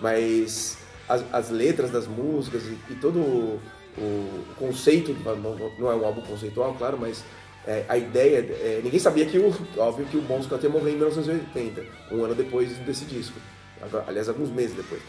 mas 0.01 0.79
as, 1.09 1.25
as 1.33 1.51
letras 1.51 1.91
das 1.91 2.07
músicas 2.07 2.63
e, 2.65 2.93
e 2.93 2.95
todo 2.97 3.19
o, 3.19 3.61
o 3.99 4.45
conceito, 4.57 5.13
não, 5.25 5.55
não 5.79 5.91
é 5.91 5.95
um 5.95 6.05
álbum 6.05 6.23
conceitual, 6.23 6.75
claro, 6.75 6.99
mas 6.99 7.25
é, 7.67 7.85
a 7.89 7.97
ideia, 7.97 8.39
é, 8.39 8.81
ninguém 8.83 8.99
sabia 8.99 9.25
que 9.27 9.39
o, 9.39 9.55
óbvio 9.77 10.07
que 10.07 10.17
o 10.17 10.23
Bon 10.23 10.43
Scott 10.43 10.65
ia 10.65 10.71
morrer 10.71 10.93
em 10.93 10.97
1980, 10.97 11.85
um 12.11 12.25
ano 12.25 12.35
depois 12.35 12.77
desse 12.79 13.05
disco, 13.05 13.39
aliás, 14.07 14.29
alguns 14.29 14.51
meses 14.51 14.75
depois. 14.75 15.03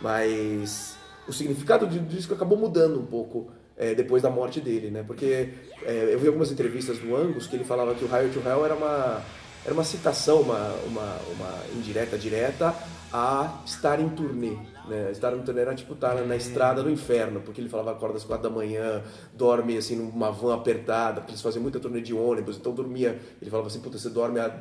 Mas 0.00 0.96
o 1.26 1.32
significado 1.32 1.86
do 1.86 1.98
disco 2.00 2.34
acabou 2.34 2.56
mudando 2.56 2.98
um 2.98 3.04
pouco 3.04 3.50
é, 3.76 3.94
depois 3.94 4.22
da 4.22 4.30
morte 4.30 4.60
dele, 4.60 4.90
né? 4.90 5.04
Porque 5.06 5.50
é, 5.82 6.10
eu 6.12 6.18
vi 6.18 6.26
algumas 6.26 6.50
entrevistas 6.50 6.98
do 6.98 7.14
Angus 7.14 7.46
que 7.46 7.56
ele 7.56 7.64
falava 7.64 7.94
que 7.94 8.04
o 8.04 8.08
Higher 8.08 8.32
to 8.32 8.40
Hell 8.40 8.64
era 8.64 8.74
uma, 8.74 9.22
era 9.64 9.74
uma 9.74 9.84
citação, 9.84 10.42
uma, 10.42 10.72
uma, 10.86 11.18
uma 11.32 11.64
indireta 11.76 12.16
direta 12.16 12.74
a 13.12 13.62
estar 13.64 14.00
em 14.00 14.08
turnê. 14.08 14.56
Né? 14.86 15.10
Estar 15.10 15.34
em 15.34 15.40
turnê 15.42 15.60
era 15.62 15.74
tipo 15.74 15.94
estar 15.94 16.14
na 16.26 16.36
estrada 16.36 16.82
do 16.82 16.90
inferno, 16.90 17.40
porque 17.40 17.60
ele 17.60 17.68
falava 17.68 17.92
acorda 17.92 18.16
às 18.16 18.24
quatro 18.24 18.48
da 18.48 18.54
manhã, 18.54 19.02
dorme 19.34 19.76
assim 19.76 19.96
numa 19.96 20.30
van 20.30 20.54
apertada, 20.54 21.20
porque 21.20 21.32
eles 21.32 21.42
faziam 21.42 21.62
muita 21.62 21.80
turnê 21.80 22.00
de 22.00 22.14
ônibus, 22.14 22.56
então 22.56 22.72
dormia. 22.72 23.18
Ele 23.40 23.50
falava 23.50 23.68
assim, 23.68 23.80
puta, 23.80 23.98
você 23.98 24.08
dorme 24.08 24.40
a 24.40 24.54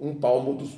um 0.00 0.14
palmo 0.14 0.54
dos, 0.54 0.70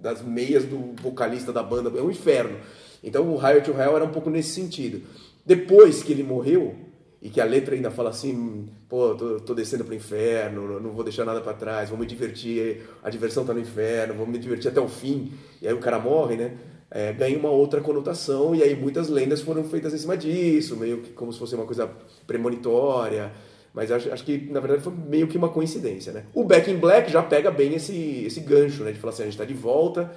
das 0.00 0.22
meias 0.22 0.64
do 0.64 0.94
vocalista 1.02 1.52
da 1.52 1.62
banda, 1.62 1.90
é 1.98 2.02
um 2.02 2.10
inferno. 2.10 2.58
Então 3.02 3.28
o 3.32 3.36
Higher 3.36 3.62
to 3.62 3.72
Hell 3.72 3.96
era 3.96 4.04
um 4.04 4.10
pouco 4.10 4.30
nesse 4.30 4.50
sentido. 4.50 5.02
Depois 5.44 6.02
que 6.02 6.12
ele 6.12 6.22
morreu, 6.22 6.74
e 7.22 7.30
que 7.30 7.40
a 7.40 7.44
letra 7.44 7.76
ainda 7.76 7.88
fala 7.88 8.10
assim, 8.10 8.68
pô, 8.88 9.14
tô, 9.14 9.38
tô 9.38 9.54
descendo 9.54 9.84
pro 9.84 9.94
inferno, 9.94 10.80
não 10.80 10.90
vou 10.90 11.04
deixar 11.04 11.24
nada 11.24 11.40
para 11.40 11.52
trás, 11.52 11.88
vou 11.88 11.96
me 11.96 12.04
divertir, 12.04 12.82
a 13.00 13.08
diversão 13.08 13.44
tá 13.44 13.54
no 13.54 13.60
inferno, 13.60 14.14
vou 14.14 14.26
me 14.26 14.38
divertir 14.38 14.68
até 14.68 14.80
o 14.80 14.88
fim, 14.88 15.32
e 15.60 15.68
aí 15.68 15.72
o 15.72 15.78
cara 15.78 16.00
morre, 16.00 16.34
né? 16.34 16.56
É, 16.90 17.12
ganha 17.12 17.38
uma 17.38 17.48
outra 17.48 17.80
conotação, 17.80 18.56
e 18.56 18.62
aí 18.62 18.74
muitas 18.74 19.08
lendas 19.08 19.40
foram 19.40 19.62
feitas 19.62 19.94
em 19.94 19.98
cima 19.98 20.16
disso, 20.16 20.76
meio 20.76 20.98
que 20.98 21.12
como 21.12 21.32
se 21.32 21.38
fosse 21.38 21.54
uma 21.54 21.64
coisa 21.64 21.88
premonitória, 22.26 23.30
mas 23.72 23.92
acho, 23.92 24.12
acho 24.12 24.24
que 24.24 24.50
na 24.50 24.58
verdade 24.58 24.82
foi 24.82 24.92
meio 24.92 25.28
que 25.28 25.38
uma 25.38 25.48
coincidência, 25.48 26.12
né? 26.12 26.24
O 26.34 26.42
Back 26.42 26.68
in 26.68 26.76
Black 26.76 27.08
já 27.08 27.22
pega 27.22 27.52
bem 27.52 27.74
esse, 27.76 28.24
esse 28.26 28.40
gancho, 28.40 28.82
né? 28.82 28.90
De 28.90 28.98
falar 28.98 29.12
assim, 29.12 29.22
a 29.22 29.26
gente 29.26 29.38
tá 29.38 29.44
de 29.44 29.54
volta, 29.54 30.12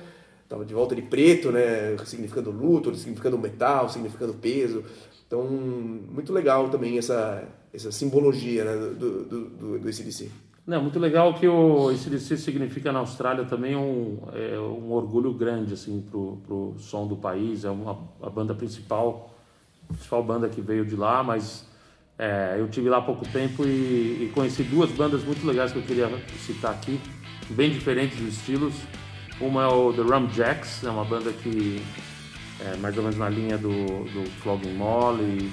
tava 0.48 0.66
de 0.66 0.74
volta 0.74 0.96
de 0.96 1.02
preto, 1.02 1.52
né? 1.52 1.98
Significando 2.06 2.52
luto, 2.52 2.94
significando 2.96 3.38
metal, 3.38 3.90
significando 3.90 4.34
peso. 4.34 4.84
Então, 5.28 5.44
muito 5.48 6.32
legal 6.32 6.70
também 6.70 6.98
essa, 6.98 7.44
essa 7.74 7.92
simbologia 7.92 8.64
né, 8.64 8.76
do, 8.76 9.24
do, 9.24 9.50
do, 9.50 9.80
do. 9.80 9.90
Não, 10.68 10.82
muito 10.82 10.98
legal 10.98 11.34
que 11.36 11.48
o 11.48 11.90
ACDC 11.90 12.38
significa 12.38 12.92
na 12.92 13.00
Austrália 13.00 13.46
também 13.46 13.76
um, 13.76 14.18
é, 14.34 14.60
um 14.60 14.92
orgulho 14.92 15.32
grande 15.32 15.74
assim 15.74 16.04
pro, 16.10 16.38
pro 16.46 16.76
som 16.80 17.08
do 17.08 17.16
país. 17.16 17.66
É 17.66 17.70
uma 17.70 18.00
a 18.22 18.30
banda 18.30 18.54
principal, 18.54 19.36
principal 19.88 20.24
banda 20.24 20.50
que 20.50 20.62
veio 20.62 20.86
de 20.86 20.96
lá, 20.96 21.24
mas 21.24 21.68
é, 22.18 22.56
eu 22.58 22.68
tive 22.68 22.90
lá 22.90 22.98
há 22.98 23.02
pouco 23.02 23.28
tempo 23.28 23.64
e, 23.64 24.26
e 24.26 24.32
conheci 24.34 24.64
duas 24.64 24.90
bandas 24.92 25.24
muito 25.24 25.46
legais 25.46 25.72
que 25.72 25.78
eu 25.78 25.84
queria 25.84 26.10
citar 26.40 26.72
aqui, 26.72 27.00
bem 27.50 27.70
diferentes 27.70 28.18
de 28.18 28.30
estilos. 28.30 28.74
Uma 29.40 29.64
é 29.64 29.68
o 29.68 29.94
The 29.94 30.02
Rum 30.02 30.28
Jacks, 30.34 30.84
é 30.84 30.90
uma 30.90 31.04
banda 31.04 31.32
que 31.32 31.82
é 32.62 32.78
mais 32.78 32.96
ou 32.98 33.04
menos 33.04 33.18
na 33.18 33.30
linha 33.30 33.58
do, 33.58 33.70
do 33.70 34.30
Flogging 34.42 34.74
Molly, 34.74 35.52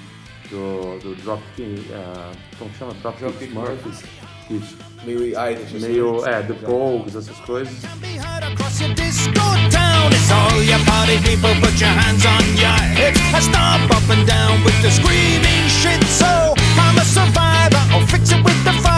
do, 0.49 0.99
do 1.01 1.15
Dropkick, 1.23 1.81
uh, 1.91 2.37
como 2.59 2.71
chama? 2.79 2.95
Dropkick 2.95 3.53
Murphys. 3.53 4.05
Isso. 4.51 4.77
Meio 5.05 5.21
Irish, 5.21 5.77
assim, 5.77 5.79
Meio, 5.81 6.23
né? 6.23 6.39
é, 6.39 6.43
The 6.43 6.55
Pogues, 6.55 7.17
essas 7.17 7.39
coisas. 7.41 7.75
be 8.01 8.19
heard 8.19 8.45
across 8.45 8.81
your 8.81 8.95
disco 8.95 9.33
town. 9.71 10.12
It's 10.12 10.31
all 10.31 10.62
your 10.62 10.79
party 10.85 11.19
people, 11.25 11.55
put 11.61 11.81
your 11.81 11.91
hands 11.91 12.25
on 12.27 12.45
your 12.57 12.79
hips. 12.95 13.21
I 13.35 13.41
stomp 13.41 13.91
up 13.91 14.09
and 14.11 14.27
down 14.27 14.62
with 14.65 14.81
the 14.83 14.91
screaming 14.91 15.69
shit. 15.69 16.05
So 16.05 16.55
I'm 16.79 16.99
a 16.99 17.05
survivor, 17.05 17.83
I'll 17.91 18.07
fix 18.07 18.31
it 18.31 18.45
with 18.45 18.62
the 18.65 18.73
fiber. 18.75 18.91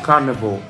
Carnival, 0.00 0.60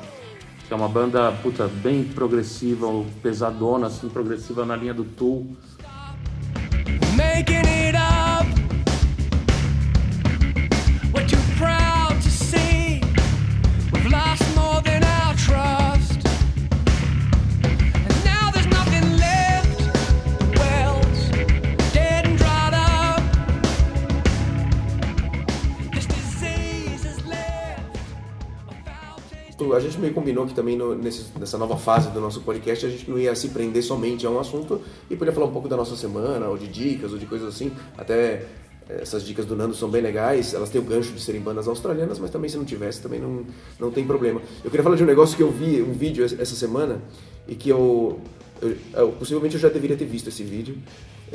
que 0.67 0.73
é 0.73 0.75
uma 0.75 0.87
banda, 0.87 1.31
puta, 1.43 1.67
bem 1.67 2.03
progressiva, 2.03 2.87
pesadona, 3.21 3.87
assim, 3.87 4.09
progressiva 4.09 4.65
na 4.65 4.75
linha 4.75 4.93
do 4.93 5.03
Tool. 5.03 5.55
making 7.15 7.65
it 7.65 7.95
up. 7.95 8.12
A 29.75 29.79
gente 29.79 29.97
meio 29.99 30.13
combinou 30.13 30.45
que 30.45 30.53
também 30.53 30.75
no- 30.77 30.95
nesse- 30.95 31.25
nessa 31.39 31.57
nova 31.57 31.77
fase 31.77 32.09
do 32.11 32.19
nosso 32.21 32.41
podcast 32.41 32.85
a 32.85 32.89
gente 32.89 33.09
não 33.09 33.17
ia 33.17 33.33
se 33.35 33.49
prender 33.49 33.83
somente 33.83 34.25
a 34.25 34.29
um 34.29 34.39
assunto 34.39 34.81
e 35.09 35.15
podia 35.15 35.33
falar 35.33 35.47
um 35.47 35.51
pouco 35.51 35.67
da 35.67 35.75
nossa 35.77 35.95
semana, 35.95 36.47
ou 36.47 36.57
de 36.57 36.67
dicas, 36.67 37.11
ou 37.11 37.17
de 37.17 37.25
coisas 37.25 37.47
assim. 37.47 37.71
Até 37.97 38.45
eh, 38.89 38.99
essas 39.01 39.23
dicas 39.23 39.45
do 39.45 39.55
Nando 39.55 39.73
são 39.73 39.89
bem 39.89 40.01
legais, 40.01 40.53
elas 40.53 40.69
têm 40.69 40.81
o 40.81 40.83
gancho 40.83 41.13
de 41.13 41.21
serem 41.21 41.39
bandas 41.41 41.67
australianas, 41.67 42.19
mas 42.19 42.29
também 42.29 42.49
se 42.49 42.57
não 42.57 42.65
tivesse 42.65 43.01
também 43.01 43.19
não, 43.19 43.45
não 43.79 43.91
tem 43.91 44.05
problema. 44.05 44.41
Eu 44.63 44.69
queria 44.69 44.83
falar 44.83 44.95
de 44.97 45.03
um 45.03 45.07
negócio 45.07 45.35
que 45.37 45.43
eu 45.43 45.49
vi, 45.51 45.81
um 45.81 45.93
vídeo 45.93 46.23
essa 46.25 46.55
semana, 46.55 47.01
e 47.47 47.55
que 47.55 47.69
eu, 47.69 48.19
eu- 48.61 48.75
eu- 48.93 49.11
possivelmente 49.13 49.55
eu 49.55 49.61
já 49.61 49.69
deveria 49.69 49.95
ter 49.97 50.05
visto 50.05 50.27
esse 50.29 50.43
vídeo. 50.43 50.75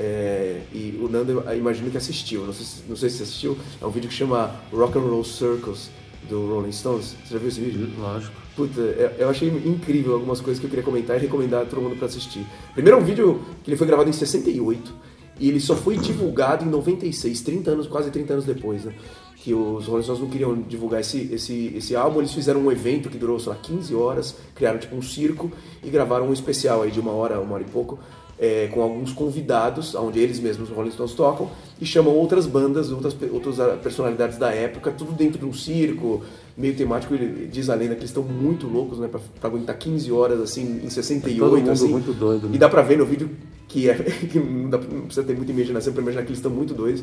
eh, 0.00 0.60
e 0.72 0.96
o 1.02 1.08
Nando 1.08 1.42
imagino 1.56 1.90
que 1.90 1.96
assistiu, 1.96 2.44
não 2.46 2.52
sei, 2.52 2.64
se- 2.66 2.82
não 2.88 2.94
sei 2.94 3.10
se 3.10 3.20
assistiu, 3.22 3.58
é 3.82 3.84
um 3.84 3.90
vídeo 3.90 4.08
que 4.08 4.14
chama 4.14 4.54
Rock 4.72 4.96
and 4.96 5.00
Roll 5.02 5.24
Circles 5.24 5.90
do 6.28 6.46
Rolling 6.46 6.72
Stones. 6.72 7.16
Você 7.24 7.34
já 7.34 7.38
viu 7.38 7.48
esse 7.48 7.60
vídeo? 7.60 7.88
Lógico. 7.98 8.34
Puta, 8.56 8.80
eu 8.80 9.10
eu 9.18 9.28
achei 9.28 9.48
incrível 9.48 10.14
algumas 10.14 10.40
coisas 10.40 10.58
que 10.58 10.66
eu 10.66 10.70
queria 10.70 10.84
comentar 10.84 11.16
e 11.16 11.20
recomendar 11.20 11.62
a 11.62 11.64
todo 11.64 11.80
mundo 11.80 11.96
pra 11.96 12.06
assistir. 12.06 12.44
Primeiro 12.74 12.98
é 12.98 13.00
um 13.00 13.04
vídeo 13.04 13.40
que 13.62 13.70
ele 13.70 13.76
foi 13.76 13.86
gravado 13.86 14.08
em 14.08 14.12
68 14.12 14.92
e 15.38 15.48
ele 15.48 15.60
só 15.60 15.76
foi 15.76 15.96
divulgado 15.96 16.64
em 16.64 16.68
96, 16.68 17.40
30 17.42 17.70
anos, 17.70 17.86
quase 17.86 18.10
30 18.10 18.32
anos 18.32 18.44
depois, 18.44 18.84
né? 18.84 18.92
Que 19.36 19.54
os 19.54 19.86
Rolling 19.86 20.02
Stones 20.02 20.20
não 20.20 20.28
queriam 20.28 20.60
divulgar 20.60 21.00
esse, 21.00 21.32
esse, 21.32 21.72
esse 21.76 21.94
álbum, 21.94 22.18
eles 22.18 22.32
fizeram 22.32 22.60
um 22.60 22.72
evento 22.72 23.08
que 23.08 23.16
durou, 23.16 23.38
sei 23.38 23.52
lá, 23.52 23.58
15 23.62 23.94
horas, 23.94 24.36
criaram 24.54 24.78
tipo 24.78 24.96
um 24.96 25.02
circo 25.02 25.50
e 25.82 25.88
gravaram 25.88 26.28
um 26.28 26.32
especial 26.32 26.82
aí 26.82 26.90
de 26.90 26.98
uma 26.98 27.12
hora, 27.12 27.40
uma 27.40 27.54
hora 27.54 27.62
e 27.62 27.70
pouco, 27.70 28.00
é, 28.38 28.68
com 28.68 28.80
alguns 28.82 29.12
convidados, 29.12 29.94
onde 29.94 30.18
eles 30.20 30.38
mesmos, 30.38 30.70
os 30.70 30.76
Rolling 30.76 30.92
Stones, 30.92 31.12
tocam, 31.12 31.50
e 31.80 31.84
chamam 31.84 32.14
outras 32.14 32.46
bandas, 32.46 32.90
outras, 32.90 33.16
outras 33.32 33.58
ah, 33.58 33.76
personalidades 33.82 34.38
da 34.38 34.50
época, 34.52 34.90
tudo 34.90 35.12
dentro 35.12 35.38
de 35.38 35.44
um 35.44 35.52
circo, 35.52 36.22
meio 36.56 36.74
temático. 36.74 37.14
Ele 37.14 37.46
diz 37.46 37.68
a 37.68 37.74
lenda 37.74 37.94
que 37.94 38.00
eles 38.00 38.10
estão 38.10 38.22
muito 38.22 38.66
loucos, 38.66 38.98
né, 38.98 39.08
pra, 39.08 39.20
pra 39.40 39.50
aguentar 39.50 39.76
15 39.76 40.12
horas, 40.12 40.40
assim, 40.40 40.80
em 40.84 40.88
68, 40.88 41.38
Todo 41.38 41.58
mundo 41.58 41.70
assim. 41.70 41.88
muito 41.88 42.12
doido, 42.12 42.48
né? 42.48 42.54
E 42.54 42.58
dá 42.58 42.68
pra 42.68 42.82
ver 42.82 42.98
no 42.98 43.04
vídeo 43.04 43.30
que, 43.66 43.90
é, 43.90 43.94
que 44.30 44.38
não, 44.38 44.70
dá, 44.70 44.78
não 44.78 45.02
precisa 45.02 45.26
ter 45.26 45.36
muita 45.36 45.50
imaginação 45.50 45.92
pra 45.92 46.02
imaginar 46.02 46.22
que 46.22 46.28
eles 46.28 46.38
estão 46.38 46.50
muito 46.50 46.74
doidos. 46.74 47.02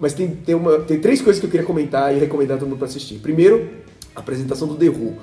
Mas 0.00 0.12
tem, 0.12 0.28
tem, 0.28 0.54
uma, 0.54 0.78
tem 0.80 0.98
três 1.00 1.20
coisas 1.20 1.40
que 1.40 1.46
eu 1.46 1.50
queria 1.50 1.66
comentar 1.66 2.14
e 2.14 2.18
recomendar 2.18 2.58
todo 2.58 2.68
mundo 2.68 2.78
para 2.78 2.86
assistir. 2.86 3.16
Primeiro, 3.16 3.68
a 4.14 4.20
apresentação 4.20 4.68
do 4.68 4.76
The 4.76 4.88
Who. 4.88 5.16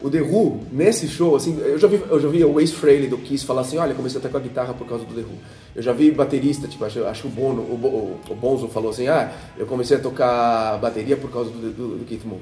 O 0.00 0.10
The 0.10 0.20
Who, 0.20 0.60
nesse 0.70 1.08
show, 1.08 1.34
assim, 1.34 1.58
eu 1.58 1.78
já 1.78 1.88
vi, 1.88 2.02
eu 2.08 2.20
já 2.20 2.28
vi 2.28 2.44
o 2.44 2.60
Ace 2.60 2.72
Frehley 2.72 3.08
do 3.08 3.16
Kiss 3.16 3.46
falar 3.46 3.62
assim, 3.62 3.78
olha, 3.78 3.94
comecei 3.94 4.18
a 4.18 4.22
tocar 4.22 4.40
guitarra 4.40 4.74
por 4.74 4.86
causa 4.86 5.04
do 5.04 5.14
The 5.14 5.22
Who. 5.22 5.38
Eu 5.74 5.82
já 5.82 5.92
vi 5.92 6.10
baterista, 6.10 6.68
tipo, 6.68 6.84
acho, 6.84 7.02
acho 7.04 7.22
que 7.22 7.28
o 7.28 7.30
Bono, 7.30 7.62
o, 7.62 7.74
o, 8.28 8.32
o 8.32 8.34
Bonzo 8.34 8.68
falou 8.68 8.90
assim, 8.90 9.08
ah, 9.08 9.32
eu 9.56 9.64
comecei 9.66 9.96
a 9.96 10.00
tocar 10.00 10.78
bateria 10.78 11.16
por 11.16 11.30
causa 11.30 11.50
do, 11.50 11.72
do, 11.72 11.98
do 11.98 12.04
Keith 12.04 12.24
Moon. 12.24 12.38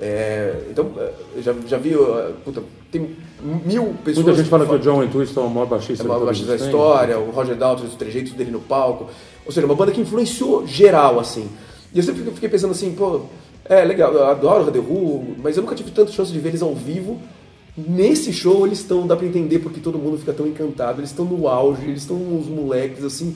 É, 0.00 0.64
então, 0.70 0.92
já, 1.38 1.54
já 1.68 1.78
vi, 1.78 1.94
uh, 1.94 2.32
puta, 2.44 2.62
tem 2.90 3.14
mil 3.40 3.94
pessoas... 4.02 4.24
Muita 4.24 4.38
gente 4.40 4.50
fala 4.50 4.64
que 4.64 4.74
o 4.74 4.78
falam- 4.78 4.96
John 4.96 5.04
Entwistle 5.04 5.42
é 5.44 5.46
o 5.46 5.50
maior 5.50 5.66
baixista 5.66 6.02
é 6.02 6.06
uma 6.06 6.14
todos 6.14 6.26
baixista 6.26 6.56
da 6.56 6.64
história, 6.64 7.18
o 7.18 7.30
Roger 7.30 7.54
Daltrey, 7.54 7.88
os 7.88 7.94
trejeitos 7.94 8.32
dele 8.32 8.50
no 8.50 8.60
palco. 8.60 9.08
Ou 9.46 9.52
seja, 9.52 9.66
uma 9.66 9.74
banda 9.74 9.92
que 9.92 10.00
influenciou 10.00 10.66
geral, 10.66 11.20
assim. 11.20 11.48
E 11.92 11.98
eu 11.98 12.02
sempre 12.02 12.24
fiquei 12.32 12.48
pensando 12.48 12.72
assim, 12.72 12.92
pô, 12.92 13.20
é 13.66 13.84
legal, 13.84 14.12
eu 14.12 14.26
adoro 14.26 14.68
o 14.68 14.70
The 14.70 14.78
Who, 14.78 15.36
mas 15.42 15.56
eu 15.56 15.62
nunca 15.62 15.74
tive 15.74 15.90
tanta 15.90 16.12
chance 16.12 16.32
de 16.32 16.38
ver 16.38 16.50
eles 16.50 16.62
ao 16.62 16.74
vivo. 16.74 17.18
Nesse 17.76 18.32
show 18.32 18.66
eles 18.66 18.78
estão, 18.80 19.06
dá 19.06 19.16
pra 19.16 19.26
entender 19.26 19.58
porque 19.58 19.80
todo 19.80 19.98
mundo 19.98 20.16
fica 20.18 20.32
tão 20.32 20.46
encantado, 20.46 21.00
eles 21.00 21.10
estão 21.10 21.24
no 21.24 21.48
auge, 21.48 21.82
eles 21.84 22.02
estão 22.02 22.16
uns 22.16 22.46
moleques, 22.46 23.02
assim. 23.04 23.34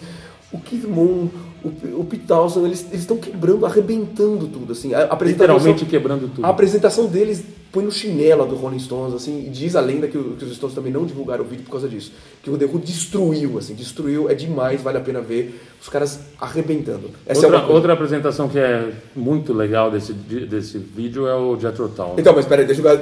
O 0.52 0.58
Keith 0.60 0.84
Moon, 0.84 1.28
o, 1.64 1.68
o 2.00 2.04
Pete 2.04 2.24
Townsend, 2.24 2.64
eles 2.64 2.86
estão 2.92 3.16
quebrando, 3.16 3.66
arrebentando 3.66 4.46
tudo, 4.46 4.72
assim. 4.72 4.94
A, 4.94 5.04
apresentação- 5.04 5.56
Literalmente 5.56 5.84
quebrando 5.86 6.28
tudo. 6.34 6.44
a 6.44 6.48
apresentação 6.48 7.06
deles 7.06 7.42
põe 7.72 7.84
no 7.84 7.90
chinelo 7.92 8.42
a 8.42 8.46
do 8.46 8.54
Rolling 8.56 8.78
Stones, 8.78 9.14
assim, 9.14 9.44
e 9.46 9.50
diz 9.50 9.76
a 9.76 9.80
lenda 9.80 10.06
que, 10.08 10.16
o- 10.16 10.34
que 10.38 10.44
os 10.44 10.56
Stones 10.56 10.74
também 10.74 10.92
não 10.92 11.04
divulgaram 11.04 11.44
o 11.44 11.46
vídeo 11.46 11.64
por 11.64 11.72
causa 11.72 11.88
disso. 11.88 12.12
Que 12.42 12.50
o 12.50 12.56
The 12.56 12.64
Who 12.64 12.78
destruiu, 12.78 13.58
assim, 13.58 13.74
destruiu, 13.74 14.28
é 14.30 14.34
demais, 14.34 14.80
vale 14.82 14.98
a 14.98 15.00
pena 15.00 15.20
ver. 15.20 15.60
Os 15.80 15.88
caras 15.88 16.18
arrebentando. 16.40 17.10
Essa 17.24 17.42
é 17.42 17.44
Outra, 17.46 17.60
coisa. 17.60 17.74
outra 17.74 17.92
apresentação 17.92 18.48
que 18.48 18.58
é 18.58 18.90
muito 19.14 19.52
legal 19.52 19.90
desse, 19.92 20.12
desse 20.12 20.76
vídeo 20.78 21.26
é 21.28 21.34
o 21.36 21.56
Jethro 21.60 21.88
Tull. 21.88 22.14
Então, 22.18 22.34
mas 22.34 22.46
peraí, 22.46 22.66
deixa 22.66 22.80
eu 22.82 23.00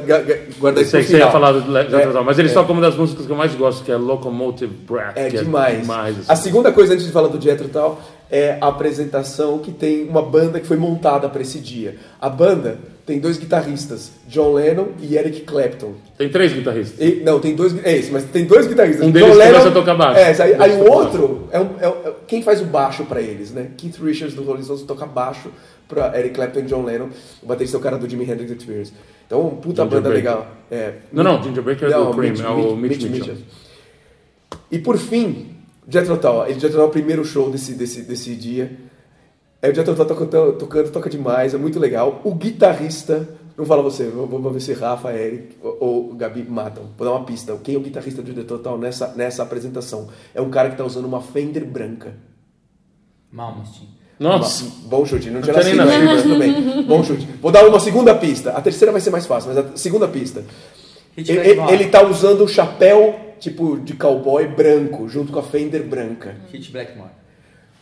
guardar 0.59 0.83
isso 0.83 0.91
sei 0.91 1.01
pro 1.01 1.07
que 1.07 1.13
você 1.17 1.19
ia 1.19 1.31
falar 1.31 1.53
do 1.53 1.61
Jethro 1.73 1.97
É, 1.99 2.07
Tull, 2.13 2.25
mas 2.25 2.39
eles 2.39 2.51
é. 2.51 2.55
tocam 2.55 2.73
uma 2.75 2.83
das 2.83 2.95
músicas 2.97 3.25
que 3.25 3.33
eu 3.33 3.37
mais 3.37 3.55
gosto, 3.55 3.83
que 3.83 3.91
é 3.91 3.97
Locomotive 3.97 4.73
Breath. 4.87 5.17
É 5.17 5.29
demais. 5.31 5.79
É 5.79 5.81
demais 5.81 6.19
assim. 6.21 6.33
A 6.33 6.37
segunda 6.37 6.71
coisa, 6.73 6.93
antes 6.93 7.07
de 7.07 7.13
falar 7.13 7.29
do 7.29 7.41
Jetro 7.41 7.67
e 7.67 7.71
tal, 7.71 7.99
é 8.31 8.59
a 8.61 8.69
apresentação 8.69 9.59
que 9.59 9.71
tem 9.71 10.05
uma 10.09 10.23
banda 10.23 10.59
que 10.61 10.67
foi 10.67 10.77
montada 10.77 11.29
para 11.29 11.43
esse 11.43 11.59
dia. 11.61 11.97
A 12.21 12.29
banda 12.29 12.79
tem 13.07 13.21
dois 13.21 13.37
guitarristas, 13.39 14.11
John 14.29 14.55
Lennon 14.55 14.89
e 15.01 15.17
Eric 15.17 15.43
Clapton. 15.43 15.93
Tem 16.19 16.29
três 16.29 16.53
guitarristas. 16.53 16.99
E- 17.01 17.23
não, 17.25 17.39
tem 17.39 17.55
dois. 17.55 17.73
É 17.85 17.97
isso, 17.97 18.13
mas 18.13 18.25
tem 18.25 18.45
dois 18.45 18.67
guitarristas. 18.67 19.07
Um 19.07 19.13
deles 19.13 19.31
começa 19.31 19.69
a 19.69 19.71
tocar 19.71 19.95
baixo. 19.95 20.19
É, 20.19 20.43
aí, 20.43 20.55
aí 20.59 20.73
o 20.83 20.91
outro 20.91 21.49
é, 21.53 21.61
um- 21.61 21.71
é 21.81 21.87
é- 21.87 22.13
quem 22.27 22.43
faz 22.43 22.61
o 22.61 22.65
baixo 22.65 23.05
pra 23.05 23.21
eles, 23.21 23.53
né? 23.53 23.69
Keith 23.77 23.97
Richards 24.03 24.35
do 24.35 24.43
Rolling 24.43 24.65
Stones 24.65 24.83
toca 24.83 25.07
baixo 25.07 25.51
pra 25.89 26.19
Eric 26.19 26.35
Clapton 26.35 26.59
e 26.59 26.63
John 26.63 26.83
Lennon. 26.85 27.09
O 27.41 27.47
baterista 27.47 27.77
é 27.77 27.79
o 27.79 27.83
cara 27.83 27.97
do 27.97 28.09
Jimi 28.11 28.25
Hendrix 28.25 28.51
Experience. 28.51 28.93
Então, 29.25 29.51
puta 29.51 29.85
Ginger 29.85 29.87
banda 29.87 30.09
Baker. 30.09 30.15
legal. 30.17 30.47
É, 30.69 30.93
Não, 31.13 31.23
não, 31.23 31.41
Ginger 31.43 31.63
Baker 31.63 31.89
é 31.89 31.93
do 31.93 32.11
Cream, 32.11 32.35
é 32.45 32.49
o 32.49 32.77
Mitch- 32.77 32.91
Mitch 33.01 33.03
Mitch 33.03 33.11
Mitchell. 33.21 33.35
E 34.71 34.79
por 34.79 34.99
fim, 34.99 35.56
Jethro 35.89 36.17
Tull. 36.17 36.47
Ele 36.47 36.55
Jethro 36.55 36.73
Tull 36.73 36.83
é 36.83 36.85
o 36.85 36.91
primeiro 36.91 37.25
show 37.25 37.51
desse, 37.51 37.75
desse, 37.75 38.03
desse 38.03 38.35
dia. 38.35 38.77
É, 39.63 39.71
o 39.71 39.75
Jethro 39.75 39.95
Tull 39.95 40.07
tocando, 40.07 40.53
tocando, 40.55 40.91
toca 40.91 41.11
demais, 41.11 41.55
é 41.55 41.59
muito 41.59 41.79
legal. 41.79 42.21
O 42.25 42.35
guitarrista, 42.35 43.29
não 43.57 43.65
fala 43.65 43.83
você, 43.83 44.05
vou 44.05 44.51
ver 44.51 44.61
se 44.61 44.73
Rafa, 44.73 45.13
Eric 45.13 45.57
ou, 45.63 46.15
Gabi 46.15 46.43
matam. 46.43 46.85
Vou 46.97 47.07
dar 47.07 47.15
uma 47.15 47.25
pista. 47.25 47.57
Quem 47.63 47.75
é 47.75 47.79
o 47.79 47.83
guitarrista 47.83 48.23
do 48.23 48.35
Jethro 48.35 48.59
Tull 48.59 48.79
nessa, 48.79 49.15
nessa 49.15 49.43
apresentação? 49.43 50.09
É 50.35 50.41
um 50.41 50.51
cara 50.51 50.71
que 50.71 50.77
tá 50.77 50.85
usando 50.85 51.07
uma 51.07 51.21
Fender 51.23 51.65
branca. 51.65 52.15
Malmsteen. 53.31 53.97
Nossa, 54.19 54.65
Bom 54.87 55.05
chute, 55.05 55.31
não 55.31 55.43
tinha 55.43 55.55
nascido 55.55 55.81
ainda, 55.81 56.05
mas 56.07 56.23
tudo 56.23 56.39
bem. 56.39 56.83
Bom 56.85 57.05
chute. 57.05 57.29
Vou 57.41 57.53
dar 57.53 57.67
uma 57.67 57.79
segunda 57.79 58.15
pista. 58.15 58.51
A 58.53 58.63
terceira 58.63 58.91
vai 58.91 59.01
ser 59.01 59.11
mais 59.11 59.27
fácil, 59.27 59.53
mas 59.53 59.59
a 59.59 59.77
segunda 59.77 60.09
pista. 60.09 60.43
Ele, 61.17 61.61
ele 61.71 61.87
tá 61.87 62.03
usando 62.03 62.45
o 62.45 62.49
chapéu, 62.49 63.15
tipo, 63.39 63.79
de 63.79 63.95
cowboy 63.95 64.47
branco, 64.49 65.09
junto 65.09 65.33
com 65.33 65.39
a 65.39 65.43
Fender 65.43 65.83
branca. 65.85 66.35
Hit 66.53 66.71
Blackmore. 66.71 67.11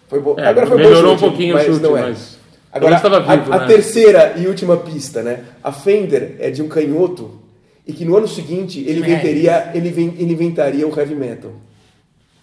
Foi 0.09 0.21
bom. 0.21 0.35
É, 0.39 0.47
Agora 0.47 0.67
foi 0.67 0.77
melhorou 0.77 1.03
bom 1.03 1.19
chute, 1.19 1.25
um 1.25 1.29
pouquinho 1.29 1.55
o 1.55 1.57
mas 1.59 1.67
chute, 1.67 1.83
não 1.83 1.97
é. 1.97 2.03
mas- 2.03 2.39
Agora, 2.73 2.97
vivo, 2.99 3.53
a, 3.53 3.57
a 3.57 3.61
né? 3.61 3.67
terceira 3.69 4.35
e 4.37 4.49
última 4.49 4.77
pista, 4.79 5.23
né? 5.23 5.45
A 5.63 5.71
Fender 5.71 6.37
é 6.41 6.51
de 6.51 6.61
um 6.61 6.67
canhoto 6.69 7.41
e 7.87 7.93
que 7.93 8.05
no 8.05 8.17
ano 8.17 8.27
seguinte 8.27 8.81
ele 8.81 8.99
inventaria, 8.99 9.71
ele, 9.75 9.91
ven- 9.91 10.15
ele 10.19 10.33
inventaria 10.33 10.87
o 10.87 10.99
heavy 10.99 11.15
metal. 11.15 11.53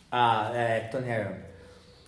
Ah, 0.09 0.51
é, 0.55 0.79
Tony 0.91 1.07
Iommi. 1.09 1.50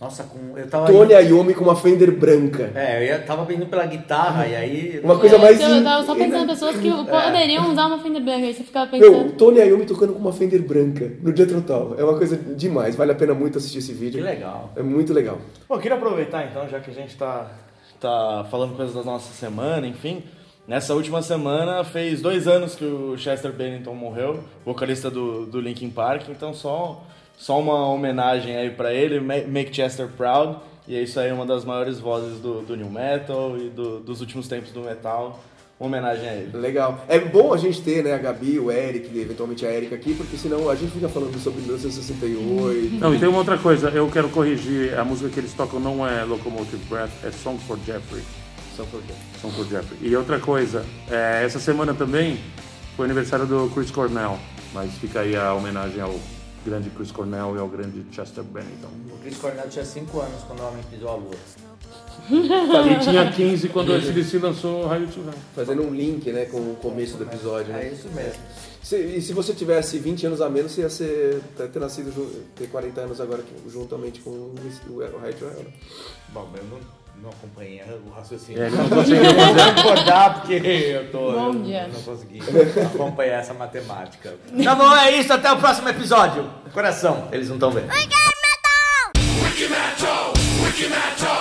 Nossa, 0.04 0.24
com, 0.24 0.58
eu 0.58 0.68
tava... 0.68 0.86
Tony 0.86 1.14
Iommi 1.14 1.54
com 1.54 1.64
uma 1.64 1.74
Fender 1.74 2.12
branca. 2.12 2.70
É, 2.74 2.98
eu 2.98 3.06
ia, 3.06 3.18
tava 3.20 3.50
indo 3.52 3.64
pela 3.66 3.86
guitarra 3.86 4.46
e 4.46 4.54
aí... 4.54 5.00
Uma 5.02 5.18
coisa 5.18 5.36
É, 5.36 5.38
mais... 5.38 5.58
Eu 5.58 5.76
in- 5.76 5.82
tava 5.82 6.04
só 6.04 6.14
pensando 6.14 6.44
em 6.44 6.46
pessoas 6.46 6.76
que 6.76 6.88
É. 6.88 7.04
poderiam 7.04 7.72
usar 7.72 7.86
uma 7.86 7.98
Fender 7.98 8.22
branca. 8.22 8.44
Aí 8.44 8.52
você 8.52 8.62
ficava 8.62 8.90
Meu, 8.96 9.00
pensando. 9.12 9.32
Tony 9.32 9.60
Iommi 9.60 9.86
tocando 9.86 10.12
com 10.12 10.18
uma 10.18 10.32
Fender 10.32 10.62
branca 10.62 11.10
no 11.22 11.34
Jethro 11.34 11.62
Tull. 11.62 11.94
É 11.98 12.04
uma 12.04 12.18
coisa 12.18 12.36
demais. 12.36 12.94
Vale 12.96 13.12
a 13.12 13.14
pena 13.14 13.32
muito 13.32 13.56
assistir 13.56 13.78
esse 13.78 13.94
vídeo. 13.94 14.18
Que 14.22 14.24
legal. 14.28 14.70
É 14.76 14.82
muito 14.82 15.12
legal. 15.14 15.38
Bom, 15.66 15.76
eu 15.76 15.80
queria 15.80 15.96
aproveitar 15.96 16.44
então, 16.44 16.68
já 16.68 16.80
que 16.80 16.90
a 16.90 16.94
gente 16.94 17.16
tá, 17.16 17.50
tá 17.98 18.46
falando 18.50 18.76
coisas 18.76 18.94
da 18.94 19.02
nossa 19.02 19.32
semana, 19.32 19.86
enfim. 19.86 20.22
Nessa 20.68 20.94
última 20.94 21.20
semana 21.22 21.82
fez 21.84 22.20
dois 22.22 22.46
anos 22.48 22.74
que 22.74 22.84
o 22.84 23.16
Chester 23.18 23.52
Bennington 23.52 23.94
morreu, 23.94 24.40
vocalista 24.64 25.10
do, 25.10 25.44
do 25.46 25.60
Linkin 25.60 25.90
Park, 25.90 26.28
então 26.30 26.54
só, 26.54 27.04
só 27.36 27.58
uma 27.60 27.86
homenagem 27.88 28.56
aí 28.56 28.70
pra 28.70 28.92
ele, 28.92 29.20
Ma- 29.20 29.46
Make 29.48 29.74
Chester 29.74 30.08
Proud. 30.08 30.56
E 30.86 30.94
é 30.96 31.02
isso 31.02 31.18
aí, 31.18 31.32
uma 31.32 31.46
das 31.46 31.64
maiores 31.64 31.98
vozes 31.98 32.38
do, 32.40 32.60
do 32.60 32.76
New 32.76 32.90
Metal 32.90 33.56
e 33.58 33.70
do- 33.70 34.00
dos 34.00 34.20
últimos 34.20 34.46
tempos 34.48 34.70
do 34.70 34.80
metal. 34.82 35.42
Uma 35.80 35.88
homenagem 35.88 36.28
a 36.28 36.32
ele. 36.34 36.56
Legal. 36.56 37.04
É 37.08 37.18
bom 37.18 37.52
a 37.52 37.56
gente 37.56 37.80
ter, 37.82 38.04
né, 38.04 38.12
a 38.14 38.18
Gabi, 38.18 38.58
o 38.60 38.70
Eric, 38.70 39.10
e 39.12 39.20
eventualmente 39.20 39.66
a 39.66 39.72
Erika 39.72 39.94
aqui, 39.96 40.14
porque 40.14 40.36
senão 40.36 40.68
a 40.70 40.74
gente 40.76 40.92
fica 40.92 41.08
falando 41.08 41.36
sobre 41.40 41.60
1968. 41.62 42.94
Não, 43.00 43.14
e 43.14 43.18
tem 43.18 43.28
uma 43.28 43.38
outra 43.38 43.58
coisa, 43.58 43.88
eu 43.88 44.08
quero 44.08 44.28
corrigir, 44.28 44.96
a 44.98 45.04
música 45.04 45.28
que 45.30 45.40
eles 45.40 45.52
tocam 45.52 45.80
não 45.80 46.06
é 46.06 46.22
Locomotive 46.24 46.84
Breath, 46.88 47.10
é 47.24 47.30
Song 47.30 47.58
for 47.58 47.78
Jeffrey. 47.84 48.22
Só 48.76 48.84
por 48.84 49.00
quê? 49.02 49.12
Song 49.40 49.52
for 49.54 49.66
Jeffrey. 49.66 49.98
E 50.02 50.14
outra 50.16 50.38
coisa, 50.38 50.84
é, 51.10 51.42
essa 51.44 51.58
semana 51.58 51.92
também 51.94 52.38
foi 52.96 53.06
aniversário 53.06 53.46
do 53.46 53.68
Chris 53.74 53.90
Cornell, 53.90 54.38
mas 54.72 54.92
fica 54.98 55.20
aí 55.20 55.34
a 55.34 55.54
homenagem 55.54 56.00
ao 56.00 56.14
grande 56.64 56.90
Chris 56.90 57.10
Cornell 57.12 57.56
e 57.56 57.58
ao 57.58 57.68
grande 57.68 58.04
Chester 58.12 58.42
Bennington. 58.44 58.88
O 59.12 59.18
Chris 59.22 59.36
Cornell 59.38 59.68
tinha 59.68 59.84
5 59.84 60.20
anos 60.20 60.42
quando 60.46 60.60
o 60.60 60.66
homem 60.68 60.82
pisou 60.90 61.08
a 61.10 61.14
lua. 61.16 61.34
E 62.30 62.98
tinha 63.00 63.30
15 63.32 63.68
quando 63.68 63.90
o 63.90 63.96
SDC 63.96 64.38
lançou 64.38 64.86
Raio 64.86 65.06
to 65.08 65.20
Hell. 65.20 65.34
Fazendo 65.54 65.82
um 65.82 65.94
link, 65.94 66.30
né, 66.32 66.46
com 66.46 66.58
o 66.58 66.76
começo 66.76 67.16
do 67.16 67.24
episódio, 67.24 67.72
É 67.74 67.76
né? 67.76 67.92
isso 67.92 68.08
mesmo. 68.08 68.40
Se- 68.82 68.96
e 68.98 69.20
se 69.22 69.32
você 69.32 69.52
tivesse 69.54 69.98
20 69.98 70.26
anos 70.26 70.40
a 70.40 70.48
menos, 70.48 70.72
você 70.72 70.82
ia 70.82 70.90
ser, 70.90 71.40
ter 71.72 71.78
nascido, 71.78 72.12
ter 72.54 72.66
40 72.68 73.00
anos 73.00 73.20
agora 73.20 73.42
juntamente 73.68 74.20
com 74.20 74.30
o, 74.30 74.54
o, 74.88 74.92
o 74.92 75.18
Red 75.20 75.38
Joel, 75.38 75.54
né? 75.64 75.72
Bom, 76.30 76.48
eu 76.54 76.80
não, 77.22 77.30
acompanhei 77.30 77.82
o 78.06 78.10
raciocínio. 78.10 78.62
É, 78.62 78.66
ele 78.66 78.76
não 78.76 78.88
conseguiu 78.88 79.24
vou 79.34 79.74
concordar 79.74 80.34
porque 80.34 80.54
eu 80.54 81.10
tô. 81.10 81.32
Bom 81.32 81.62
dia. 81.62 81.88
Não 81.88 82.02
consegui 82.02 82.40
acompanhar 82.94 83.40
essa 83.40 83.54
matemática. 83.54 84.34
Tá 84.62 84.74
bom, 84.74 84.94
é 84.96 85.10
isso. 85.12 85.32
Até 85.32 85.50
o 85.52 85.56
próximo 85.56 85.88
episódio. 85.88 86.50
Coração, 86.72 87.28
eles 87.32 87.48
não 87.48 87.56
estão 87.56 87.70
vendo. 87.70 87.88
Wiki 89.44 89.68
Metal! 89.68 90.32
Wiki 90.64 90.88
Metal! 90.88 91.33